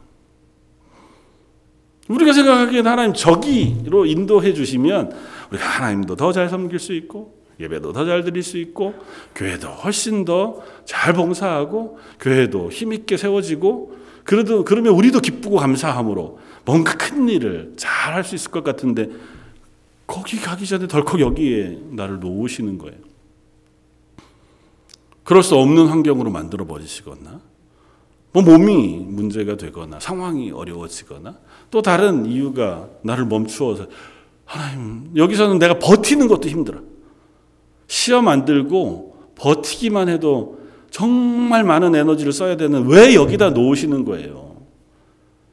[2.07, 5.11] 우리가 생각하기엔 하나님 저기로 인도해 주시면
[5.51, 8.95] 우리가 하나님도 더 잘 섬길 수 있고 예배도 더 잘 드릴 수 있고
[9.35, 16.97] 교회도 훨씬 더 잘 봉사하고 교회도 힘 있게 세워지고 그래도 그러면 우리도 기쁘고 감사함으로 뭔가
[16.97, 19.09] 큰 일을 잘 할 수 있을 것 같은데
[20.07, 22.97] 거기 가기 전에 덜컥 여기에 나를 놓으시는 거예요.
[25.23, 27.50] 그럴 수 없는 환경으로 만들어 버리시거나,
[28.33, 31.37] 뭐 몸이 문제가 되거나, 상황이 어려워지거나,
[31.69, 33.87] 또 다른 이유가 나를 멈추어서,
[34.45, 36.79] 하나님, 여기서는 내가 버티는 것도 힘들어.
[37.87, 44.55] 시험 안 들고 버티기만 해도 정말 많은 에너지를 써야 되는 왜 여기다 놓으시는 거예요?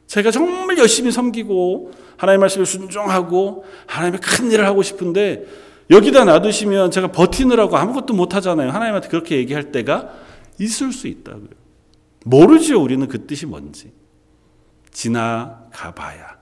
[0.06, 5.46] 제가 정말 열심히 섬기고 하나님 말씀에 순종하고 하나님의 큰 일을 하고 싶은데
[5.90, 8.70] 여기다 놔두시면 제가 버티느라고 아무것도 못 하잖아요.
[8.70, 10.10] 하나님한테 그렇게 얘기할 때가
[10.58, 11.57] 있을 수 있다고요.
[12.28, 12.82] 모르죠.
[12.82, 13.92] 우리는 그 뜻이 뭔지.
[14.90, 16.38] 지나가 봐야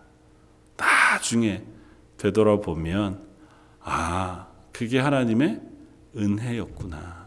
[0.76, 1.64] 나중에
[2.16, 3.26] 되돌아보면
[3.80, 5.60] 아, 그게 하나님의
[6.16, 7.26] 은혜였구나.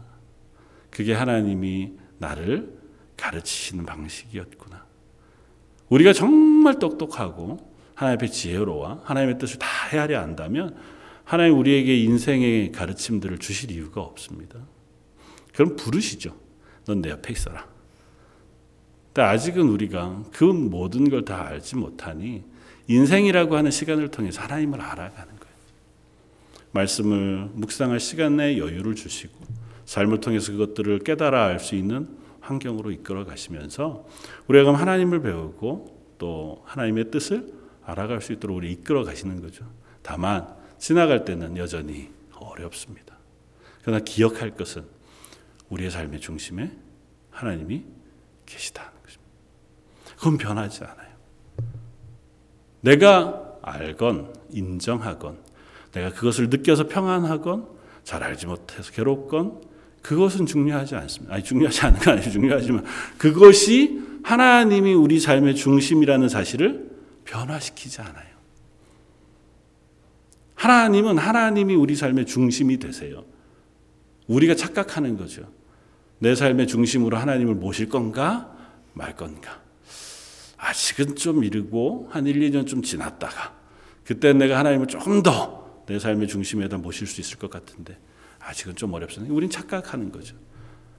[0.90, 2.78] 그게 하나님이 나를
[3.16, 4.84] 가르치시는 방식이었구나.
[5.88, 7.58] 우리가 정말 똑똑하고
[7.94, 10.76] 하나님 앞에 지혜로워 하나님의 뜻을 다 헤아려 안다면
[11.24, 14.58] 하나님 우리에게 인생의 가르침들을 주실 이유가 없습니다.
[15.54, 16.36] 그럼 부르시죠.
[16.86, 17.69] 넌 내 옆에 있어라.
[19.12, 22.44] 근데 아직은 우리가 그 모든 걸 다 알지 못하니
[22.86, 25.54] 인생이라고 하는 시간을 통해서 하나님을 알아가는 거예요.
[26.72, 29.34] 말씀을 묵상할 시간에 여유를 주시고
[29.84, 32.08] 삶을 통해서 그것들을 깨달아 알 수 있는
[32.40, 34.06] 환경으로 이끌어 가시면서
[34.48, 37.52] 우리가 하나님을 배우고 또 하나님의 뜻을
[37.84, 39.64] 알아갈 수 있도록 우리 이끌어 가시는 거죠.
[40.02, 40.46] 다만
[40.78, 43.16] 지나갈 때는 여전히 어렵습니다.
[43.82, 44.84] 그러나 기억할 것은
[45.68, 46.72] 우리의 삶의 중심에
[47.30, 47.84] 하나님이
[48.46, 48.99] 것입니다.
[50.20, 51.08] 그건 변하지 않아요.
[52.82, 55.38] 내가 알건 인정하건
[55.92, 57.66] 내가 그것을 느껴서 평안하건
[58.04, 59.62] 잘 알지 못해서 괴롭건
[60.02, 61.34] 그것은 중요하지 않습니다.
[61.34, 62.30] 아니 중요하지 않은 건 아니죠.
[62.32, 62.84] 중요하지만
[63.16, 66.90] 그것이 하나님이 우리 삶의 중심이라는 사실을
[67.24, 68.30] 변화시키지 않아요.
[70.54, 73.24] 하나님은 하나님이 우리 삶의 중심이 되세요.
[74.26, 75.50] 우리가 착각하는 거죠.
[76.18, 78.54] 내 삶의 중심으로 하나님을 모실 건가
[78.92, 79.69] 말 건가.
[80.60, 83.58] 아직은 좀 이르고 한 1, 2년 좀 지났다가
[84.04, 87.98] 그때 내가 하나님을 조금 더 내 삶의 중심에다 모실 수 있을 것 같은데
[88.38, 89.34] 아직은 좀 어렵습니다.
[89.34, 90.36] 우린 착각하는 거죠.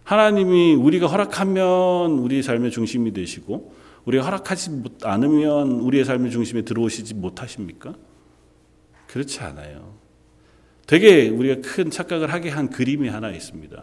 [0.03, 7.95] 하나님이 우리가 허락하면 우리의 삶의 중심이 되시고 우리가 허락하지 않으면 우리의 삶의 중심에 들어오시지 못하십니까?
[9.07, 9.95] 그렇지 않아요.
[10.87, 13.81] 되게 우리가 큰 착각을 하게 한 그림이 하나 있습니다.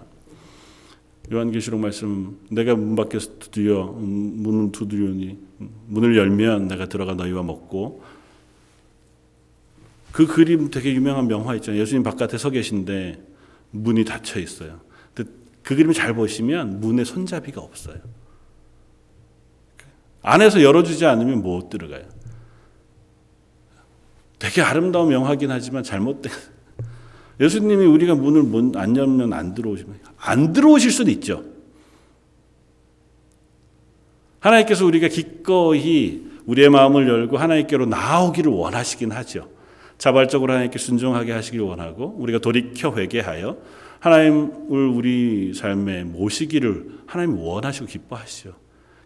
[1.31, 5.39] 요한계시록 말씀 내가 문 밖에서 두드려 문을 두드리니
[5.87, 8.03] 문을 열면 내가 들어가 너희와 먹고
[10.13, 11.81] 그 그림 되게 유명한 명화 있잖아요.
[11.81, 13.23] 예수님 바깥에 서 계신데
[13.71, 14.81] 문이 닫혀 있어요.
[15.15, 15.25] 그
[15.63, 17.99] 그림을 잘 보시면 문에 손잡이가 없어요.
[20.23, 22.05] 안에서 열어주지 않으면 못 들어가요.
[24.39, 26.33] 되게 아름다운 명화긴 하지만 잘못된
[27.41, 31.45] 예수님이 우리가 문을 안 열면 안 들어오시면 안 들어오실 수도 있죠.
[34.41, 39.49] 하나님께서 우리가 기꺼이 우리의 마음을 열고 하나님께로 나오기를 원하시긴 하죠.
[39.99, 43.59] 자발적으로 하나님께 순종하게 하시길 원하고 우리가 돌이켜 회개하여
[44.01, 48.55] 하나님을 우리 삶에 모시기를 하나님 원하시고 기뻐하시죠.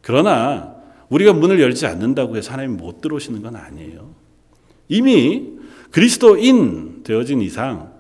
[0.03, 0.77] 그러나
[1.09, 4.15] 우리가 문을 열지 않는다고 해서 하나님 못 들어오시는 건 아니에요.
[4.89, 5.53] 이미
[5.91, 7.92] 그리스도인 되어진 이상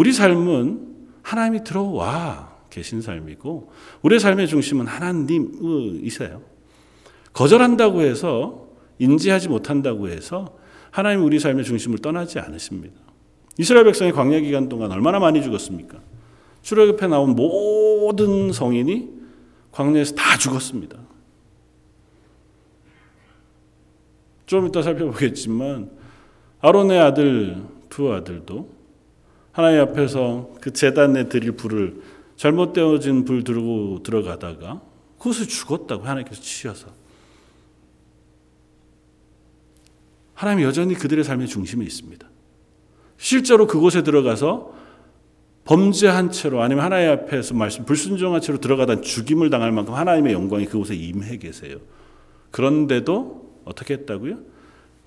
[0.00, 6.40] 우리 삶은 하나님이 들어와 계신 삶이고 우리의 삶의 중심은 하나님이세요.
[7.34, 8.66] 거절한다고 해서
[8.98, 10.56] 인지하지 못한다고 해서
[10.90, 12.98] 하나님 우리 삶의 중심을 떠나지 않으십니다.
[13.58, 15.98] 이스라엘 백성이 광야 기간 동안 얼마나 많이 죽었습니까?
[16.62, 19.10] 출애굽에 나온 모든 성인이
[19.70, 20.98] 광야에서 다 죽었습니다.
[24.46, 25.90] 좀 이따 살펴보겠지만
[26.60, 28.79] 아론의 아들 두 아들도
[29.52, 32.02] 하나님 앞에서 그 재단에 드릴 불을
[32.36, 34.80] 잘못되어진 불 들고 들어가다가
[35.18, 36.88] 그것을 죽었다고 하나님께서 치셔서
[40.34, 42.26] 하나님 여전히 그들의 삶의 중심에 있습니다.
[43.18, 44.72] 실제로 그곳에 들어가서
[45.64, 50.94] 범죄한 채로 아니면 하나님 앞에서 말씀 불순종한 채로 들어가다 죽임을 당할 만큼 하나님의 영광이 그곳에
[50.94, 51.78] 임해 계세요.
[52.50, 54.38] 그런데도 어떻게 했다고요?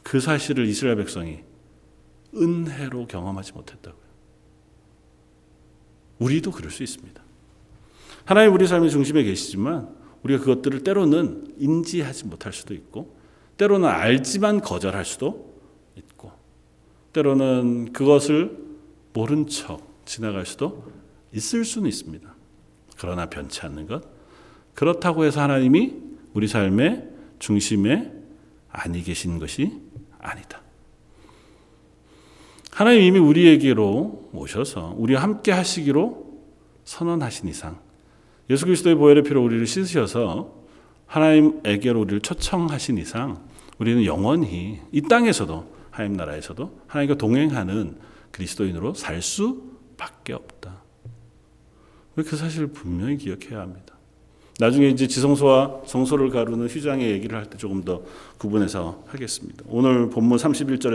[0.04, 1.40] 그 사실을 이스라엘 백성이
[2.36, 4.03] 은혜로 경험하지 못했다고요.
[6.20, 7.22] 우리도 그럴 수 있습니다.
[8.26, 9.90] 하나님 우리 삶의 중심에 계시지만
[10.24, 13.16] 우리가 그것들을 때로는 인지하지 못할 수도 있고
[13.58, 15.54] 때로는 알지만 거절할 수도
[15.96, 16.32] 있고
[17.12, 18.58] 때로는 그것을
[19.14, 20.92] 모른 척 지나갈 수도
[21.34, 22.34] 있을 수는 있습니다.
[22.98, 24.04] 그러나 변치 않는 것
[24.74, 25.94] 그렇다고 해서 하나님이
[26.34, 28.12] 우리 삶의 중심에
[28.70, 29.82] 아니 계신 것이
[30.20, 30.63] 아니다.
[32.74, 36.42] 하나님 이미 우리에게로 오셔서 우리와 함께 하시기로
[36.86, 37.80] 선언하신 이상
[38.50, 40.64] 예수 그리스도의 보혈의 피로 우리를 씻으셔서
[41.06, 43.44] 하나님에게로 우리를 초청하신 이상
[43.78, 48.00] 우리는 영원히 이 땅에서도 하나님 나라에서도 하나님과 동행하는
[48.32, 50.82] 그리스도인으로 살 수밖에 없다.
[52.16, 53.93] 그 사실을 분명히 기억해야 합니다.
[54.64, 58.02] 나중에 이제 지성소와 성소를 가르는 휘장의 얘기를 할 때 조금 더
[58.38, 59.62] 구분해서 하겠습니다.
[59.68, 60.94] 오늘 본문 31절에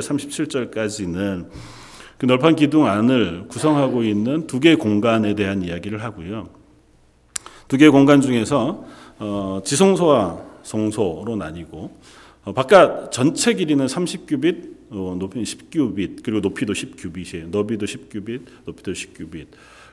[0.71, 1.49] 37절까지는
[2.17, 6.49] 그 널판 기둥 안을 구성하고 있는 두 개의 공간에 대한 이야기를 하고요.
[7.69, 8.87] 두 개의 공간 중에서
[9.19, 11.91] 어, 지성소와 성소로 나뉘고
[12.45, 17.51] 어, 바깥 전체 길이는 30규빗, 어, 높이는 10규빗, 그리고 높이도 10규빗이에요.
[17.51, 19.47] 너비도 10규빗, 높이도 10규빗.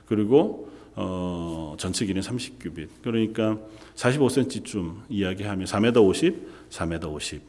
[0.07, 2.87] 그리고 어, 전체 길이는 30규빗.
[3.03, 3.57] 그러니까
[3.95, 7.41] 45cm쯤 이야기하면 4m 50, 4m 50.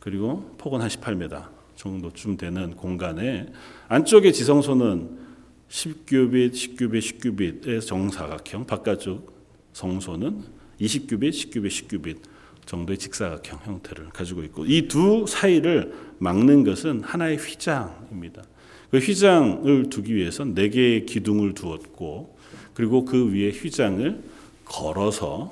[0.00, 3.46] 그리고 폭은 한 18m 정도쯤 되는 공간에
[3.88, 5.26] 안쪽에 지성소는
[5.68, 9.34] 10규빗, 10규빗, 10규빗의 정사각형, 바깥쪽
[9.72, 10.44] 성소는
[10.80, 12.18] 20규빗, 10규빗, 10규빗
[12.66, 18.42] 정도의 직사각형 형태를 가지고 있고 이 두 사이를 막는 것은 하나의 휘장입니다.
[18.90, 22.35] 그 휘장을 두기 위해서 네 개의 기둥을 두었고
[22.76, 24.22] 그리고 그 위에 휘장을
[24.66, 25.50] 걸어서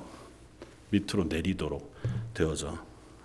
[0.91, 1.91] 밑으로 내리도록
[2.35, 2.77] 되어져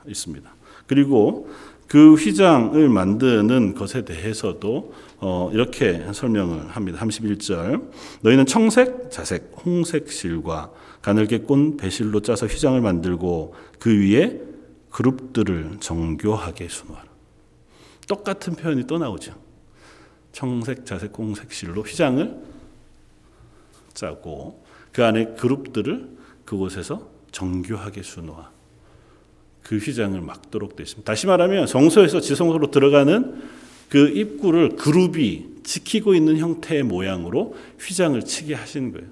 [0.08, 0.50] 있습니다.
[0.86, 1.50] 그리고
[1.86, 6.98] 그 휘장을 만드는 것에 대해서도 어, 이렇게 설명을 합니다.
[6.98, 7.90] 31절.
[8.22, 14.40] 너희는 청색, 자색, 홍색 실과 가늘게 꼰 배실로 짜서 휘장을 만들고 그 위에
[14.88, 17.04] 그룹들을 정교하게 수놓아라.
[18.08, 19.34] 똑같은 표현이 또 나오죠.
[20.32, 22.49] 청색, 자색, 홍색 실로 휘장을
[24.00, 26.08] 짜고 그 안에 그룹들을
[26.44, 28.50] 그곳에서 정교하게 수놓아.
[29.62, 31.10] 그 휘장을 막도록 되어 있습니다.
[31.10, 33.42] 다시 말하면 성소에서 지성소로 들어가는
[33.88, 39.06] 그 입구를 그룹이 지키고 있는 형태의 모양으로 휘장을 치게 하신 거예요.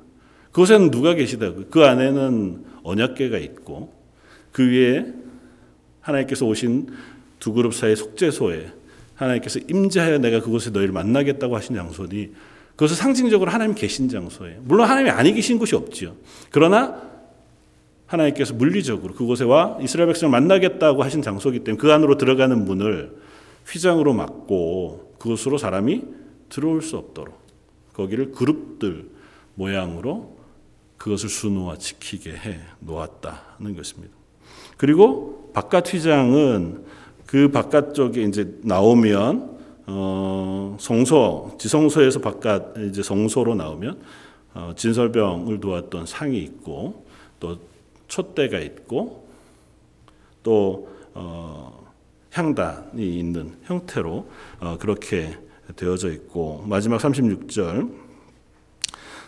[0.52, 1.66] 그곳에는 누가 계시다고요?
[1.70, 3.94] 그 안에는 언약궤가 있고
[4.50, 5.12] 그 위에
[6.00, 6.88] 하나님께서 오신
[7.38, 8.72] 두 그룹 사이의 속죄소에
[9.14, 12.32] 하나님께서 임재하여 내가 그곳에 너희를 만나겠다고 하신 장소니
[12.78, 14.60] 그것은 상징적으로 하나님 계신 장소예요.
[14.62, 16.14] 물론 하나님이 아니 계신 곳이 없지요.
[16.50, 17.02] 그러나
[18.06, 23.16] 하나님께서 물리적으로 그곳에 와 이스라엘 백성을 만나겠다고 하신 장소이기 때문에 그 안으로 들어가는 문을
[23.66, 26.04] 휘장으로 막고 그곳으로 사람이
[26.50, 27.36] 들어올 수 없도록
[27.94, 29.08] 거기를 그룹들
[29.56, 30.36] 모양으로
[30.98, 34.14] 그것을 수놓아 지키게 해 놓았다는 것입니다.
[34.76, 36.84] 그리고 바깥 휘장은
[37.26, 39.57] 그 바깥쪽에 이제 나오면
[39.90, 43.98] 어, 성소 지성소에서 바깥 이제 성소로 나오면
[44.54, 47.06] 어, 진설병을 두었던 상이 있고
[47.40, 47.58] 또
[48.06, 49.28] 촛대가 있고
[50.42, 51.88] 또 어,
[52.32, 54.28] 향단이 있는 형태로
[54.60, 55.38] 어, 그렇게
[55.74, 58.08] 되어져 있고 마지막 36절.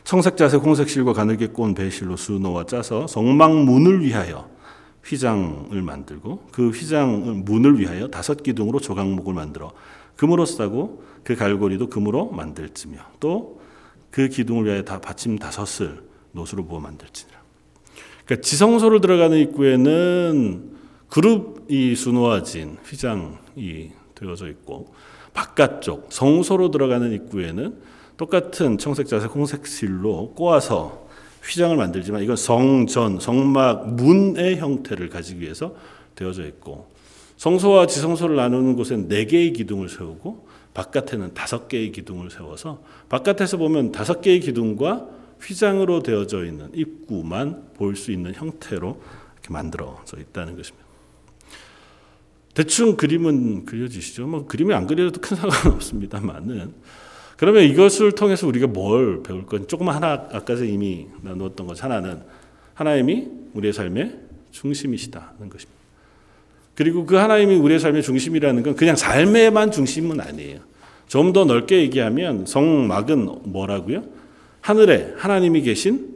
[0.05, 4.49] 청색 자색 홍색 실과 가늘게 꼰 배실로 수놓아 짜서 성막문을 위하여
[5.05, 9.73] 휘장을 만들고 그 휘장 문을 위하여 다섯 기둥으로 조각목을 만들어
[10.21, 13.61] 금으로 싸고 그 갈고리도 금으로 만들지며 또
[14.11, 16.03] 그 기둥을 위하여 다 받침 다섯을
[16.33, 17.41] 노수로 부어 만들지니라.
[18.25, 20.71] 그러니까 지성소를 들어가는 입구에는
[21.09, 24.93] 그룹이 수놓아진 휘장이 되어져 있고
[25.33, 27.77] 바깥쪽 성소로 들어가는 입구에는
[28.17, 31.09] 똑같은 청색, 자색, 홍색 실로 꼬아서
[31.43, 35.75] 휘장을 만들지만 이건 성전, 성막, 문의 형태를 가지기 위해서
[36.15, 36.87] 되어져 있고
[37.41, 43.93] 성소와 지성소를 나누는 곳엔 네 개의 기둥을 세우고 바깥에는 다섯 개의 기둥을 세워서 바깥에서 보면
[43.93, 45.09] 다섯 개의 기둥과
[45.41, 49.01] 휘장으로 되어져 있는 입구만 볼 수 있는 형태로
[49.33, 50.87] 이렇게 만들어져 있다는 것입니다.
[52.53, 54.27] 대충 그림은 그려지시죠?
[54.27, 56.75] 뭐 그림이 안 그려도 큰 상관없습니다만은
[57.39, 62.23] 그러면 이것을 통해서 우리가 뭘 배울 건 조금 하나 아까 이미 나누었던 것 하나는
[62.75, 65.80] 하나님이 우리의 삶의 중심이시다는 것입니다.
[66.81, 70.61] 그리고 그 하나님이 우리의 삶의 중심이라는 건 그냥 삶에만 중심은 아니에요.
[71.09, 74.03] 좀 더 넓게 얘기하면 성막은 뭐라고요?
[74.63, 76.09] 하늘에 하나님이 계신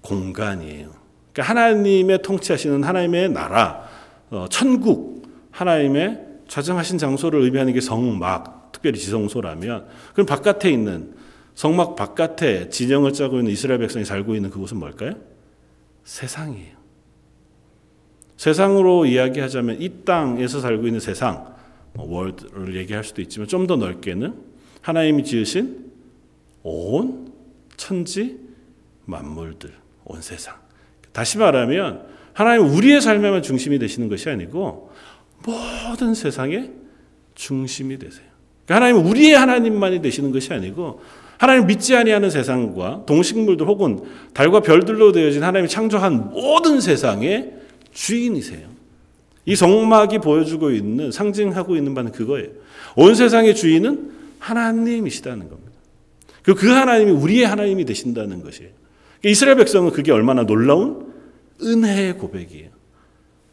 [0.00, 0.90] 공간이에요.
[1.32, 3.88] 그러니까 하나님의 통치하시는 하나님의 나라,
[4.30, 6.18] 어, 천국, 하나님의
[6.48, 11.14] 좌정하신 장소를 의미하는 게 성막, 특별히 지성소라면, 그럼 바깥에 있는
[11.54, 15.12] 성막 바깥에 진영을 짜고 있는 이스라엘 백성이 살고 있는 그곳은 뭘까요?
[16.02, 16.79] 세상이에요.
[18.40, 21.44] 세상으로 이야기하자면 이 땅에서 살고 있는 세상,
[21.92, 24.32] 월드를 얘기할 수도 있지만 좀 더 넓게는
[24.80, 25.90] 하나님이 지으신
[26.62, 27.32] 온
[27.76, 28.38] 천지
[29.04, 29.74] 만물들,
[30.06, 30.54] 온 세상.
[31.12, 34.90] 다시 말하면 하나님 우리의 삶에만 중심이 되시는 것이 아니고
[35.44, 36.70] 모든 세상의
[37.34, 38.24] 중심이 되세요.
[38.64, 41.02] 그러니까 하나님은 우리의 하나님만이 되시는 것이 아니고
[41.36, 44.00] 하나님 믿지 아니하는 세상과 동식물들 혹은
[44.32, 47.59] 달과 별들로 되어진 하나님이 창조한 모든 세상의
[47.92, 48.68] 주인이세요.
[49.46, 52.48] 이 성막이 보여주고 있는 상징하고 있는 바는 그거예요.
[52.96, 55.70] 온 세상의 주인은 하나님이시다는 겁니다.
[56.42, 58.70] 그 하나님이 우리의 하나님이 되신다는 것이에요.
[59.20, 61.12] 그러니까 이스라엘 백성은 그게 얼마나 놀라운
[61.62, 62.70] 은혜의 고백이에요.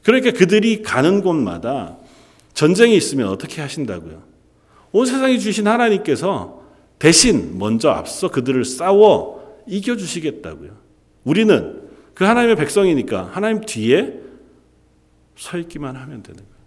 [0.03, 1.97] 그러니까 그들이 가는 곳마다
[2.53, 4.23] 전쟁이 있으면 어떻게 하신다고요?
[4.93, 6.63] 온 세상이 주신 하나님께서
[6.97, 10.71] 대신 먼저 앞서 그들을 싸워 이겨주시겠다고요.
[11.23, 11.81] 우리는
[12.13, 14.26] 그 하나님의 백성이니까 하나님 뒤에
[15.37, 16.57] 서 있기만 하면 되는 거예요.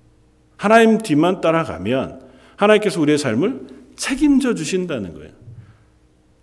[0.57, 3.67] 하나님 뒤만 따라가면 하나님께서 우리의 삶을
[3.97, 5.33] 책임져 주신다는 거예요.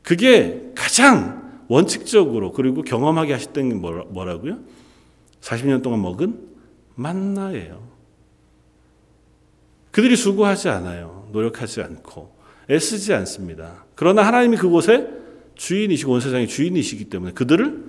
[0.03, 4.59] 그게 가장 원칙적으로 그리고 경험하게 하셨던 게 뭐라 고요?
[5.41, 6.39] 40년 동안 먹은
[6.95, 7.87] 만나예요.
[9.91, 11.29] 그들이 수고하지 않아요.
[11.31, 12.35] 노력하지 않고
[12.69, 13.85] 애쓰지 않습니다.
[13.95, 15.07] 그러나 하나님이 그곳에
[15.55, 17.83] 주인이시고 온 세상의 주인이시기 때문에 그들을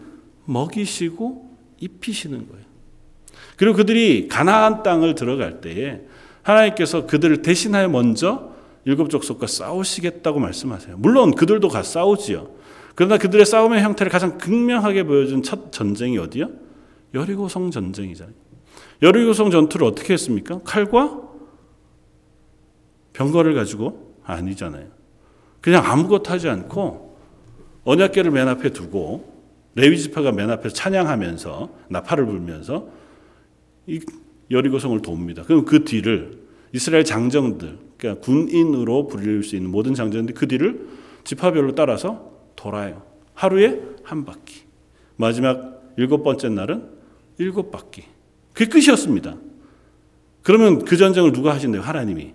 [0.45, 2.68] 먹이시고 입히시는 거예요.
[3.59, 6.00] 그리고 그들이 가나안 땅을 들어갈 때에
[6.42, 8.52] 하나님께서 그들을 대신하여 먼저
[8.84, 10.96] 일곱 족속과 싸우시겠다고 말씀하세요.
[10.96, 12.48] 물론 그들도 가 싸우지요.
[12.94, 16.50] 그러나 그들의 싸움의 형태를 가장 극명하게 보여준 첫 전쟁이 어디요?
[17.14, 18.34] 여리고성 전쟁이잖아요.
[19.02, 20.61] 여리고성 전투를 어떻게 했습니까?
[20.64, 21.20] 칼과
[23.12, 24.86] 병거를 가지고 아니잖아요.
[25.61, 27.18] 그냥 아무것도 하지 않고
[27.84, 29.36] 언약궤를 맨 앞에 두고
[29.74, 32.97] 레위 지파가 맨 앞에서 찬양하면서 나팔을 불면서
[33.89, 34.01] 이
[34.51, 35.43] 여리고성을 돕니다.
[35.43, 36.39] 그럼 그 뒤를
[36.72, 40.86] 이스라엘 장정들, 그러니까 군인으로 불릴 수 있는 모든 장정들이 그 뒤를
[41.24, 43.03] 지파별로 따라서 돌아요.
[43.34, 44.62] 하루에 한 바퀴.
[45.16, 46.89] 마지막 일곱 번째 날은
[47.39, 48.05] 일곱 바퀴.
[48.53, 49.36] 그게 끝이었습니다.
[50.43, 51.82] 그러면 그 전쟁을 누가 하신대요?
[51.82, 52.34] 하나님이.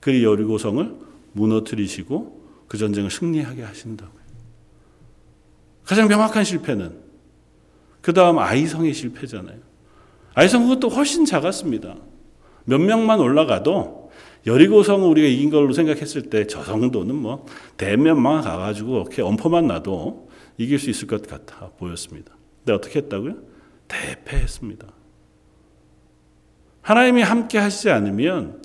[0.00, 0.96] 그 여리고성을
[1.32, 4.26] 무너뜨리시고 그 전쟁을 승리하게 하신다고요.
[5.84, 6.98] 가장 명확한 실패는
[8.00, 9.65] 그 다음 아이성의 실패잖아요.
[10.36, 11.96] 아이성 그것도 훨씬 작았습니다.
[12.66, 14.10] 몇 명만 올라가도
[14.46, 17.46] 여리고성을 우리가 이긴 걸로 생각했을 때 저 정도는 뭐
[17.78, 20.28] 대면만 가가지고 이렇게 엄포만 놔도
[20.58, 22.32] 이길 수 있을 것 같아 보였습니다.
[22.58, 23.34] 근데 어떻게 했다고요?
[23.88, 24.86] 대패했습니다.
[26.82, 28.62] 하나님이 함께 하시지 않으면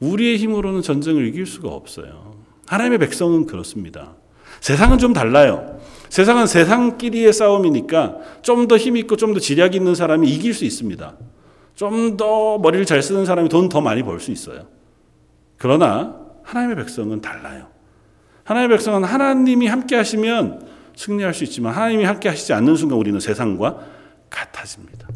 [0.00, 2.34] 우리의 힘으로는 전쟁을 이길 수가 없어요.
[2.66, 4.16] 하나님의 백성은 그렇습니다.
[4.60, 5.80] 세상은 좀 달라요.
[6.14, 11.16] 세상은 세상끼리의 싸움이니까 좀 더 힘 있고 좀 더 지략 있는 사람이 이길 수 있습니다.
[11.74, 14.68] 좀 더 머리를 잘 쓰는 사람이 돈 더 많이 벌 수 있어요.
[15.58, 17.66] 그러나 하나님의 백성은 달라요.
[18.44, 23.80] 하나님의 백성은 하나님이 함께 하시면 승리할 수 있지만 하나님이 함께 하시지 않는 순간 우리는 세상과
[24.30, 25.08] 같아집니다.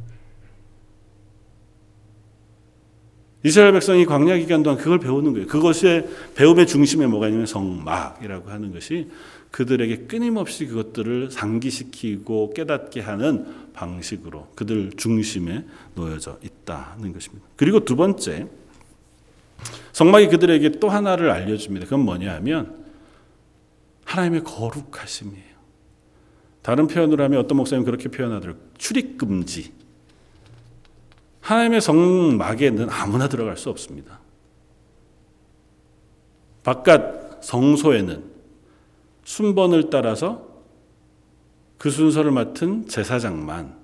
[3.44, 5.46] 이스라엘 백성이 광야 기간 동안 그걸 배우는 거예요.
[5.46, 9.09] 그것의 배움의 중심에 뭐가 있냐면 성막이라고 하는 것이
[9.51, 17.46] 그들에게 끊임없이 그것들을 상기시키고 깨닫게 하는 방식으로 그들 중심에 놓여져 있다는 것입니다.
[17.57, 18.49] 그리고 두 번째,
[19.92, 21.86] 성막이 그들에게 또 하나를 알려줍니다.
[21.86, 22.84] 그건 뭐냐 하면
[24.05, 25.59] 하나님의 거룩하심이에요.
[26.62, 28.62] 다른 표현으로 하면 어떤 목사님 그렇게 표현하더라고요.
[28.76, 29.72] 출입금지.
[31.40, 34.20] 하나님의 성막에는 아무나 들어갈 수 없습니다.
[36.62, 38.38] 바깥 성소에는
[39.29, 40.49] 순번을 따라서
[41.76, 43.74] 그 순서를 맡은 제사장만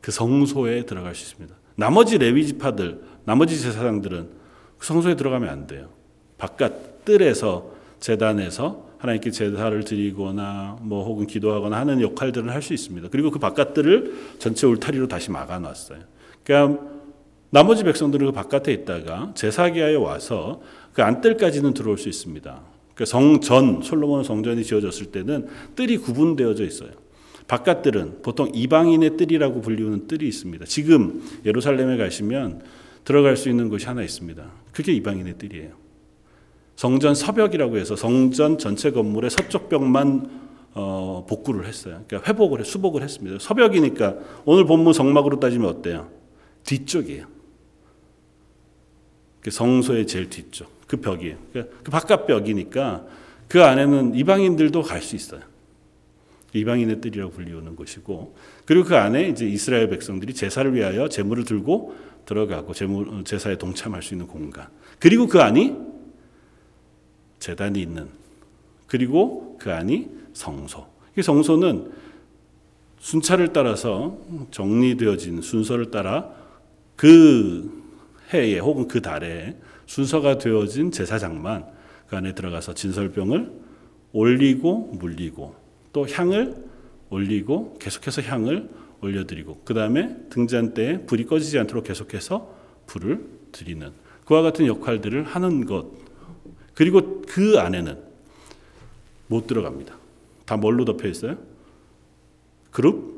[0.00, 1.54] 그 성소에 들어갈 수 있습니다.
[1.74, 4.30] 나머지 레위 지파들, 나머지 제사장들은
[4.78, 5.90] 그 성소에 들어가면 안 돼요.
[6.38, 13.08] 바깥 뜰에서 재단에서 하나님께 제사를 드리거나 뭐 혹은 기도하거나 하는 역할들을 할 수 있습니다.
[13.10, 15.98] 그리고 그 바깥들을 전체 울타리로 다시 막아 놨어요.
[16.42, 16.82] 그러니까
[17.50, 20.62] 나머지 백성들은 그 바깥에 있다가 제사기하에 와서
[20.94, 22.75] 그 안뜰까지는 들어올 수 있습니다.
[22.96, 26.90] 그 성전 솔로몬 성전이 지어졌을 때는 뜰이 구분되어져 있어요.
[27.46, 30.64] 바깥들은 보통 이방인의 뜰이라고 불리우는 뜰이 있습니다.
[30.64, 32.62] 지금 예루살렘에 가시면
[33.04, 34.50] 들어갈 수 있는 곳이 하나 있습니다.
[34.72, 35.72] 그게 이방인의 뜰이에요.
[36.74, 42.02] 성전 서벽이라고 해서 성전 전체 건물의 서쪽 벽만 어, 복구를 했어요.
[42.08, 43.38] 그러니까 회복을 수복을 했습니다.
[43.38, 44.16] 서벽이니까
[44.46, 46.10] 오늘 본문 성막으로 따지면 어때요?
[46.64, 47.26] 뒤쪽이에요.
[49.40, 51.36] 그 성소의 제일 뒤쪽 그 벽이에요.
[51.52, 53.06] 그러니까 그 바깥 벽이니까
[53.48, 55.40] 그 안에는 이방인들도 갈 수 있어요.
[56.52, 58.34] 이방인의 뜰이라고 불리우는 것이고
[58.64, 64.14] 그리고 그 안에 이제 이스라엘 백성들이 제사를 위하여 제물을 들고 들어가고 제물 제사에 동참할 수
[64.14, 64.68] 있는 공간.
[64.98, 65.76] 그리고 그 안이
[67.38, 68.08] 재단이 있는
[68.86, 70.86] 그리고 그 안이 성소.
[71.18, 71.92] 이 성소는
[73.00, 74.18] 순차를 따라서
[74.50, 76.30] 정리되어진 순서를 따라
[76.96, 77.84] 그
[78.32, 79.56] 해에 혹은 그 달에
[79.86, 81.66] 순서가 되어진 제사장만
[82.08, 83.50] 그 안에 들어가서 진설병을
[84.12, 85.54] 올리고 물리고
[85.92, 86.54] 또 향을
[87.10, 88.68] 올리고 계속해서 향을
[89.00, 92.54] 올려드리고 그 다음에 등잔 때에 불이 꺼지지 않도록 계속해서
[92.86, 93.92] 불을 드리는
[94.24, 95.86] 그와 같은 역할들을 하는 것
[96.74, 97.98] 그리고 그 안에는
[99.28, 99.96] 못 들어갑니다.
[100.44, 101.36] 다 뭘로 덮여 있어요?
[102.70, 103.16] 그룹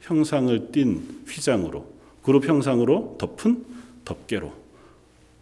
[0.00, 1.86] 형상을 띤 휘장으로
[2.22, 3.64] 그룹 형상으로 덮은
[4.04, 4.52] 덮개로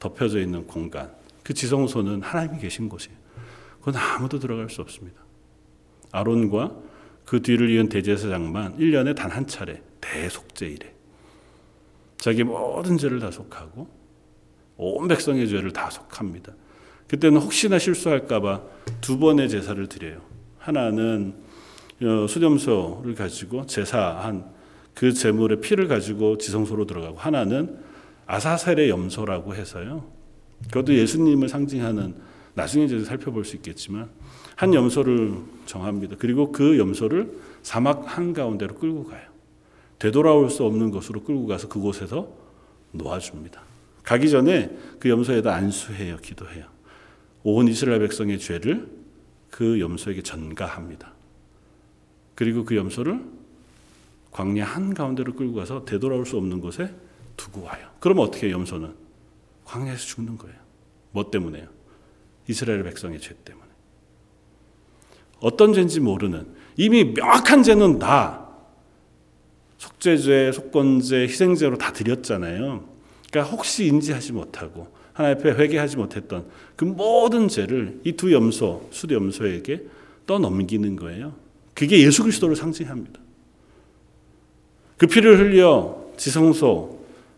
[0.05, 1.11] 덮여져 있는 공간.
[1.43, 3.17] 그 지성소는 하나님이 계신 곳이에요.
[3.81, 5.23] 그건 아무도 들어갈 수 없습니다.
[6.13, 6.77] 아론과
[7.25, 10.95] 그 뒤를 이은 대제사장만 1년에 단 한 차례 대속죄일에
[12.19, 13.89] 자기 모든 죄를 다 속하고
[14.77, 16.53] 온 백성의 죄를 다 속합니다.
[17.09, 18.61] 그때는 혹시나 실수할까봐
[19.01, 20.21] 두 번의 제사를 드려요.
[20.59, 21.35] 하나는
[22.03, 24.53] 어, 수렴소를 가지고 제사한
[24.95, 27.79] 그 제물의 피를 가지고 지성소로 들어가고 하나는
[28.27, 30.11] 아사셀의 염소라고 해서요.
[30.69, 32.15] 그것도 예수님을 상징하는
[32.55, 34.11] 나중에 이제 살펴볼 수 있겠지만
[34.57, 35.35] 한 염소를
[35.67, 36.17] 정합니다.
[36.19, 39.23] 그리고 그 염소를 사막 한 가운데로 끌고 가요.
[39.99, 42.29] 되돌아올 수 없는 곳으로 끌고 가서 그곳에서
[42.93, 43.63] 놓아줍니다.
[44.03, 46.19] 가기 전에 그 염소에다 안수해요.
[46.19, 46.67] 기도해요.
[47.43, 48.89] 온 이스라엘 백성의 죄를
[49.51, 51.13] 그 염소에게 전가합니다.
[52.35, 53.25] 그리고 그 염소를
[54.31, 56.95] 광야 한 가운데로 끌고 가서 되돌아올 수 없는 곳에
[57.37, 57.89] 두고 와요.
[58.01, 58.95] 그러면 어떻게 해요, 염소는?
[59.65, 60.57] 광야에서 죽는 거예요.
[61.13, 61.67] 뭐 때문에요?
[62.49, 63.65] 이스라엘 백성의 죄 때문에.
[65.41, 68.49] 어떤 죄인지 모르는 이미 명확한 죄는 다
[69.79, 72.89] 속죄죄, 속건죄, 희생죄로 다 드렸잖아요.
[73.31, 79.15] 그러니까 혹시 인지하지 못하고 하나님 앞에 회개하지 못했던 그 모든 죄를 이 두 염소, 수도
[79.15, 79.85] 염소에게
[80.27, 81.35] 떠넘기는 거예요.
[81.75, 83.21] 그게 예수 그리스도를 상징합니다.
[84.97, 86.94] 그 피를 흘려 지성소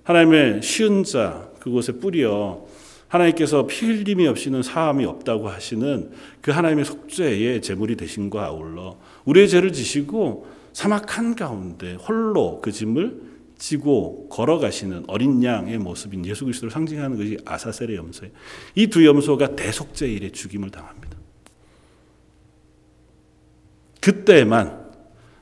[0.06, 2.64] 하나님의 쉬운 자 그곳에 뿌려
[3.08, 9.72] 하나님께서 피 흘림이 없이는 사함이 없다고 하시는 그 하나님의 속죄의 제물이 되신과 아울러 우리의 죄를
[9.72, 13.20] 지시고 사막 한 가운데 홀로 그 짐을
[13.58, 18.32] 지고 걸어가시는 어린 양의 모습인 예수 그리스도를 상징하는 것이 아사셀의 염소예요.
[18.76, 21.16] 이 두 염소가 대속죄일에 죽임을 당합니다.
[24.00, 24.86] 그때만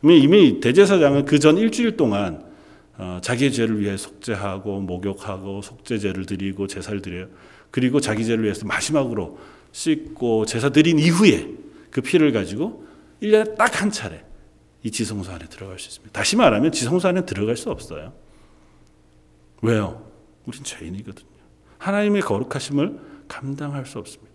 [0.04, 2.53] 이미 대제사장은 그 전 일주일 동안
[2.96, 7.26] 어, 자기의 죄를 위해 속죄하고 목욕하고 속죄제를 드리고 제사를 드려요.
[7.70, 9.38] 그리고 자기 죄를 위해서 마지막으로
[9.72, 11.48] 씻고 제사 드린 이후에
[11.90, 12.86] 그 피를 가지고
[13.22, 14.24] 1년에 딱 한 차례
[14.82, 16.12] 이 지성소 안에 들어갈 수 있습니다.
[16.12, 18.12] 다시 말하면 지성소 안에 들어갈 수 없어요.
[19.62, 20.04] 왜요?
[20.46, 21.26] 우린 죄인이거든요.
[21.78, 24.32] 하나님의 거룩하심을 감당할 수 없습니다.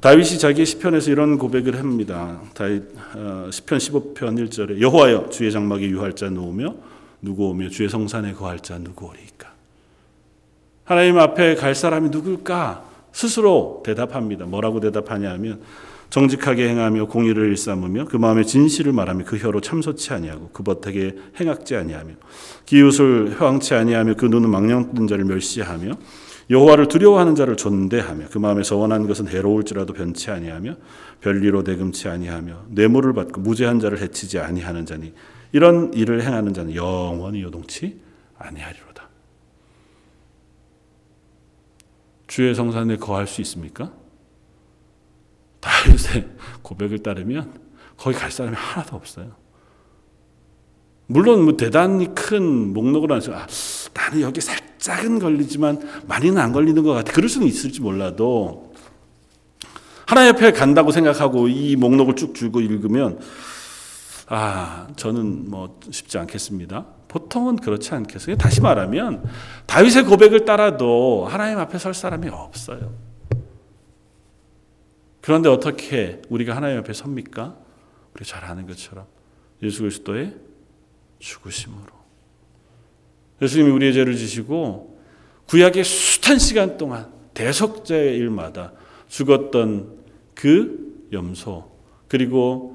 [0.00, 2.40] 다윗이 자기의 시편에서 이런 고백을 합니다.
[2.54, 2.84] 다윗
[3.16, 6.76] 어, 시편 15편 1절에 여호와여 주의 장막에 유할 자 누우며
[7.24, 9.50] 누구 오며 주의 성산에 거할 자 누구 오리까?
[10.84, 12.84] 하나님 앞에 갈 사람이 누굴까?
[13.12, 14.44] 스스로 대답합니다.
[14.44, 15.62] 뭐라고 대답하냐면
[16.10, 21.74] 정직하게 행하며 공의를 일삼으며 그 마음에 진실을 말하며 그 혀로 참소치 아니하고 그 버택에 행악지
[21.76, 22.12] 아니하며
[22.66, 25.92] 기웃을 회왕치 아니하며 그 눈은 망령된 자를 멸시하며
[26.50, 30.74] 여호와를 두려워하는 자를 존대하며 그 마음에 서원한 것은 해로울지라도 변치 아니하며
[31.22, 35.14] 별리로 대금치 아니하며 뇌물을 받고 무죄한 자를 해치지 아니하는 자니
[35.54, 38.00] 이런 일을 행하는 자는 영원히 요동치
[38.36, 39.08] 아니하리로다.
[42.26, 43.92] 주의 성산에 거할 수 있습니까?
[45.60, 46.28] 다윗의
[46.62, 47.52] 고백을 따르면
[47.96, 49.30] 거기 갈 사람이 하나도 없어요.
[51.06, 53.46] 물론 뭐 대단히 큰 목록으로 안서 아,
[53.94, 57.12] 나는 여기 살짝은 걸리지만 많이는 안 걸리는 것 같아.
[57.12, 58.74] 그럴 수는 있을지 몰라도
[60.04, 63.20] 하나님 옆에 간다고 생각하고 이 목록을 쭉 주고 읽으면
[64.26, 66.86] 아 저는 뭐 쉽지 않겠습니다.
[67.08, 68.36] 보통은 그렇지 않겠어요.
[68.36, 69.24] 다시 말하면
[69.66, 72.92] 다윗의 고백을 따라도 하나님 앞에 설 사람이 없어요.
[75.20, 77.56] 그런데 어떻게 우리가 하나님 앞에 섭니까?
[78.14, 79.06] 우리 잘 아는 것처럼
[79.62, 80.34] 예수 그리스도의
[81.18, 81.92] 죽으심으로.
[83.40, 85.00] 예수님이 우리의 죄를 지시고
[85.46, 88.72] 구약의 숱한 시간 동안 대속자의 일마다
[89.08, 89.98] 죽었던
[90.34, 91.70] 그 염소
[92.08, 92.73] 그리고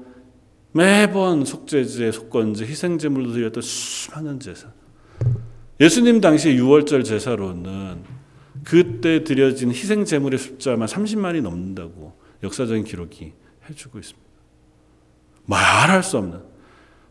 [0.72, 4.68] 매번 속죄제, 속건제, 희생제물로 드렸던 수많은 제사.
[5.80, 8.04] 예수님 당시 6월절 제사로는
[8.64, 12.12] 그때 드려진 희생제물의 숫자만 30만이 넘는다고
[12.42, 13.32] 역사적인 기록이
[13.68, 14.30] 해주고 있습니다.
[15.46, 16.40] 말할 수 없는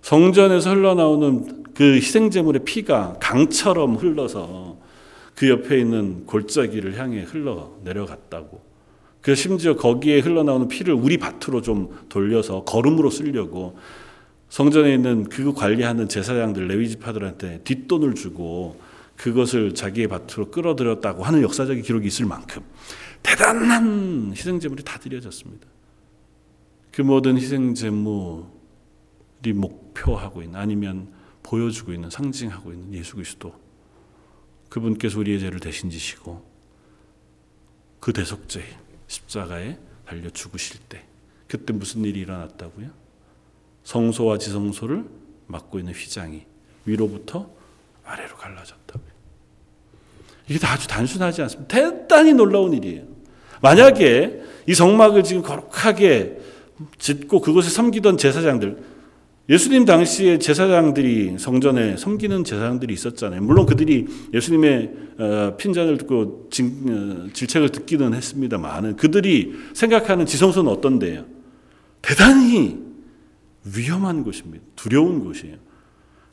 [0.02, 4.78] 성전에서 흘러나오는 그 희생제물의 피가 강처럼 흘러서
[5.36, 8.69] 그 옆에 있는 골짜기를 향해 흘러 내려갔다고.
[9.22, 13.78] 그 심지어 거기에 흘러나오는 피를 우리 밭으로 좀 돌려서 거름으로 쓰려고
[14.50, 18.80] 성전에 있는 그 관리하는 제사장들 레위 지파들한테 뒷돈을 주고
[19.16, 22.64] 그것을 자기의 밭으로 끌어들였다고 하는 역사적인 기록이 있을 만큼
[23.22, 25.68] 대단한 희생 제물이 다 드려졌습니다.
[26.92, 28.46] 그 모든 희생 제물이
[29.54, 31.10] 목표하고 있는 아니면
[31.44, 33.54] 보여주고 있는 상징하고 있는 예수 그리스도
[34.70, 36.46] 그분께서 우리의 죄를 대신 지시고
[38.00, 38.64] 그 대속죄
[39.10, 41.04] 십자가에 달려 죽으실 때
[41.48, 42.88] 그때 무슨 일이 일어났다고요?
[43.84, 45.04] 성소와 지성소를
[45.48, 46.46] 막고 있는 휘장이
[46.86, 47.50] 위로부터
[48.06, 49.10] 아래로 갈라졌다고요.
[50.48, 51.68] 이게 아주 단순하지 않습니다.
[51.68, 53.04] 대단히 놀라운 일이에요.
[53.62, 56.40] 만약에 이 성막을 지금 거룩하게
[56.98, 58.82] 짓고 그곳에 섬기던 제사장들,
[59.50, 63.42] 예수님 당시에 제사장들이 성전에 섬기는 제사장들이 있었잖아요.
[63.42, 71.26] 물론 그들이 예수님의 어, 핀잔을 듣고 어, 질책을 듣기는 했습니다만 그들이 생각하는 지성소는 어떤데요?
[72.04, 72.78] 대단히
[73.76, 74.64] 위험한 곳입니다.
[74.76, 75.56] 두려운 곳이에요.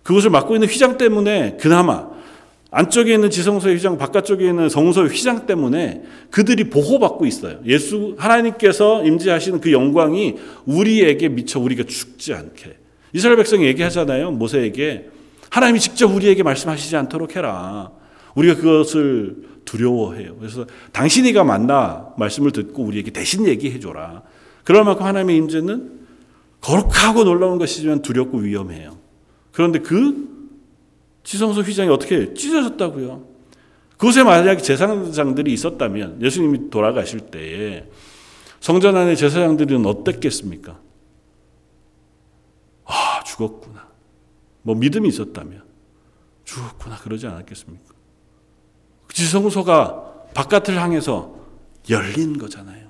[0.03, 2.09] 그것을 막고 있는 휘장 때문에 그나마
[2.71, 7.61] 안쪽에 있는 지성소의 휘장, 바깥쪽에 있는 성소의 휘장 때문에 그들이 보호받고 있어요.
[7.65, 10.35] 예수 하나님께서 임재하시는 그 영광이
[10.67, 12.86] 우리에게 미쳐 우리가 죽지 않게.
[13.17, 14.33] 이스라엘 백성이 얘기하잖아요.
[14.33, 15.09] 모세에게
[15.49, 17.91] 하나님이 직접 우리에게 말씀하시지 않도록 해라.
[18.35, 20.37] 우리가 그것을 두려워해요.
[20.37, 24.23] 그래서 당신이가 만나 말씀을 듣고 우리에게 대신 얘기해 줘라.
[24.65, 25.93] 그럴 만큼 하나님의 임재는
[26.61, 28.99] 거룩하고 놀라운 것이지만 두렵고 위험해요.
[29.51, 30.29] 그런데 그
[31.25, 33.25] 지성소 휘장이 어떻게 찢어졌다고요?
[33.97, 37.87] 그곳에 만약에 제사장들이 있었다면 예수님이 돌아가실 때에
[38.61, 40.86] 성전 안에 제사장들은 어땠겠습니까?
[43.27, 43.89] 아, 죽었구나.
[44.63, 45.63] 뭐 믿음이 있었다면
[46.45, 47.95] 죽었구나 그러지 않았겠습니까?
[49.13, 51.37] 지성소가 바깥을 향해서
[51.91, 52.87] 열린 거잖아요.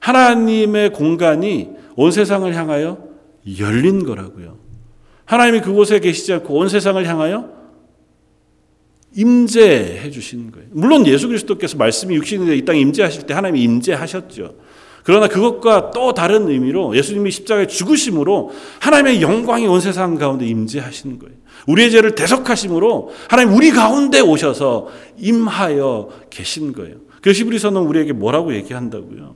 [0.00, 3.08] 하나님의 공간이 온 세상을 향하여
[3.58, 4.58] 열린 거라고요.
[5.24, 7.60] 하나님이 그곳에 계시지 않고 온 세상을 향하여
[9.14, 10.68] 임재해 주신 거예요.
[10.72, 14.54] 물론 예수 그리스도께서 말씀이 육신이 이 땅에 임재하실 때 하나님이 임재하셨죠.
[15.04, 21.34] 그러나 그것과 또 다른 의미로 예수님이 십자가에 죽으심으로 하나님의 영광이 온 세상 가운데 임재하신 거예요.
[21.66, 24.88] 우리의 죄를 대속하심으로 하나님 우리 가운데 오셔서
[25.18, 26.96] 임하여 계신 거예요.
[27.22, 29.34] 그 히브리서는 우리에게 뭐라고 얘기한다고요?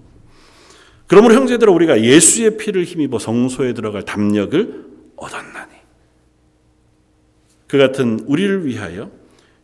[1.06, 4.84] 그러므로 형제들아 우리가 예수의 피를 힘입어 성소에 들어갈 담력을
[5.16, 5.72] 얻었나니
[7.66, 9.10] 그 같은 우리를 위하여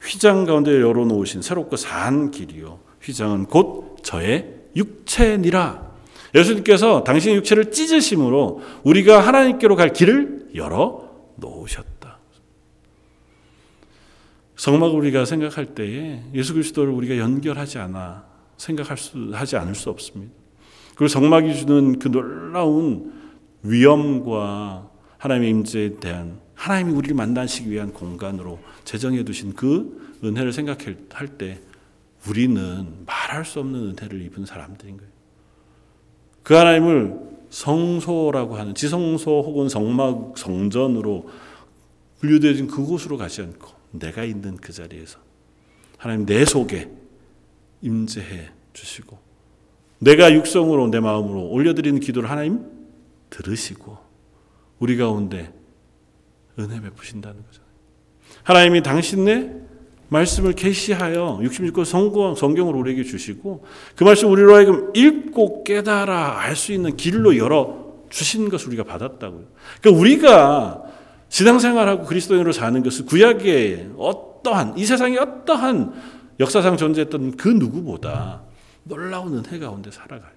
[0.03, 5.90] 휘장 가운데 열어놓으신 새롭고 산 길이요 휘장은 곧 저의 육체니라
[6.35, 12.19] 예수님께서 당신의 육체를 찢으심으로 우리가 하나님께로 갈 길을 열어 놓으셨다.
[14.57, 18.27] 성막을 우리가 생각할 때에 예수 그리스도를 우리가 연결하지 않아
[18.59, 20.33] 생각할 수 하지 않을 수 없습니다.
[20.95, 23.13] 그리고 성막이 주는 그 놀라운
[23.63, 31.59] 위엄과 하나님의 임재에 대한 하나님이 우리를 만나시기 위한 공간으로 제정해 두신 그 은혜를 생각할 때
[32.29, 35.10] 우리는 말할 수 없는 은혜를 입은 사람들인 거예요.
[36.51, 37.17] 그 하나님을
[37.51, 41.29] 성소라고 하는 지성소 혹은 성막 성전으로
[42.19, 45.21] 분류되어진 그곳으로 가지 않고 내가 있는 그 자리에서
[45.97, 46.91] 하나님 내 속에
[47.83, 49.17] 임재해 주시고
[50.01, 52.67] 내가 육성으로 내 마음으로 올려드리는 기도를 하나님
[53.31, 53.97] 들으시고
[54.81, 55.53] 우리 가운데
[56.59, 57.63] 은혜 베푸신다는 거죠.
[58.43, 59.55] 하나님이 당신의
[60.11, 63.65] 말씀을 계시하여 66권 성경, 성경을 우리에게 주시고
[63.97, 69.45] 그 말씀 우리로 하여금 읽고 깨달아 알 수 있는 길로 열어 주신 것을 우리가 받았다고요.
[69.81, 70.83] 그러니까 우리가
[71.29, 75.95] 신앙생활하고 그리스도인으로 사는 것은 구약의 어떠한 이 세상의 어떠한
[76.41, 78.43] 역사상 존재했던 그 누구보다
[78.83, 80.33] 놀라운 은혜 가운데 살아가요.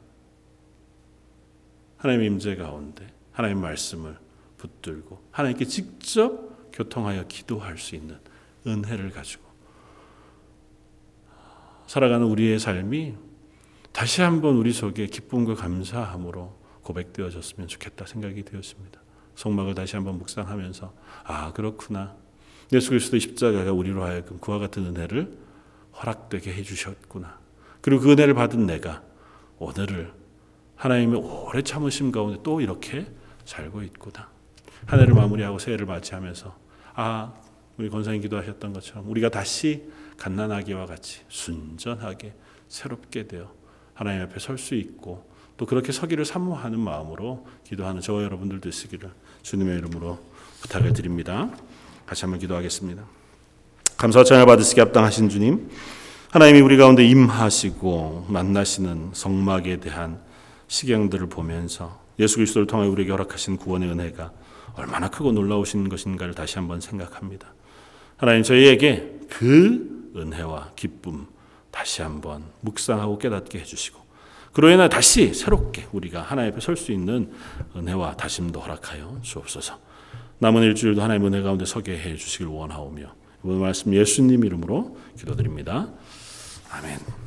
[1.97, 4.17] 하나님의 임재 가운데 하나님의 말씀을
[4.57, 8.17] 붙들고 하나님께 직접 교통하여 기도할 수 있는
[8.67, 9.43] 은혜를 가지고
[11.87, 13.15] 살아가는 우리의 삶이
[13.91, 18.99] 다시 한번 우리 속에 기쁨과 감사함으로 고백되어졌으면 좋겠다 생각이 되었습니다.
[19.35, 22.15] 성막을 다시 한번 묵상하면서 아 그렇구나
[22.71, 25.37] 예수 그리스도의 십자가가 우리로 하여금 그와 같은 은혜를
[26.01, 27.39] 허락되게 해주셨구나.
[27.81, 29.03] 그리고 그 은혜를 받은 내가
[29.59, 30.11] 오늘을
[30.75, 33.05] 하나님의 오래 참으심 가운데 또 이렇게
[33.45, 34.29] 살고 있구나.
[34.85, 36.57] 한 해를 마무리하고 새해를 맞이하면서
[36.95, 37.33] 아
[37.77, 39.83] 우리 권사님 기도하셨던 것처럼 우리가 다시
[40.23, 42.33] 갓난아기와 같이 순전하게
[42.69, 43.51] 새롭게 되어
[43.93, 49.11] 하나님 앞에 설 수 있고 또 그렇게 서기를 사모하는 마음으로 기도하는 저와 여러분들 되시기를
[49.41, 50.17] 주님의 이름으로
[50.61, 51.49] 부탁을 드립니다.
[52.05, 53.03] 같이 한번 기도하겠습니다.
[53.97, 55.69] 감사와 찬양 받으시기 합당하신 주님,
[56.31, 60.19] 하나님이 우리 가운데 임하시고 만나시는 성막에 대한
[60.67, 64.31] 시경들을 보면서 예수 그리스도를 통해 우리에게 허락하신 구원의 은혜가
[64.75, 67.53] 얼마나 크고 놀라우신 것인가를 다시 한번 생각합니다.
[68.17, 71.27] 하나님 저희에게 그 은혜와 기쁨
[71.71, 74.01] 다시 한번 묵상하고 깨닫게 해주시고
[74.53, 77.31] 그로 인해 다시 새롭게 우리가 하나님 앞에 설 수 있는
[77.75, 79.79] 은혜와 다짐도 허락하여 주옵소서.
[80.37, 85.89] 남은 일주일도 하나님의 은혜 가운데 서게 해 주시길 원하오며 이번 말씀 예수님 이름으로 기도드립니다.
[86.71, 87.22] 아멘.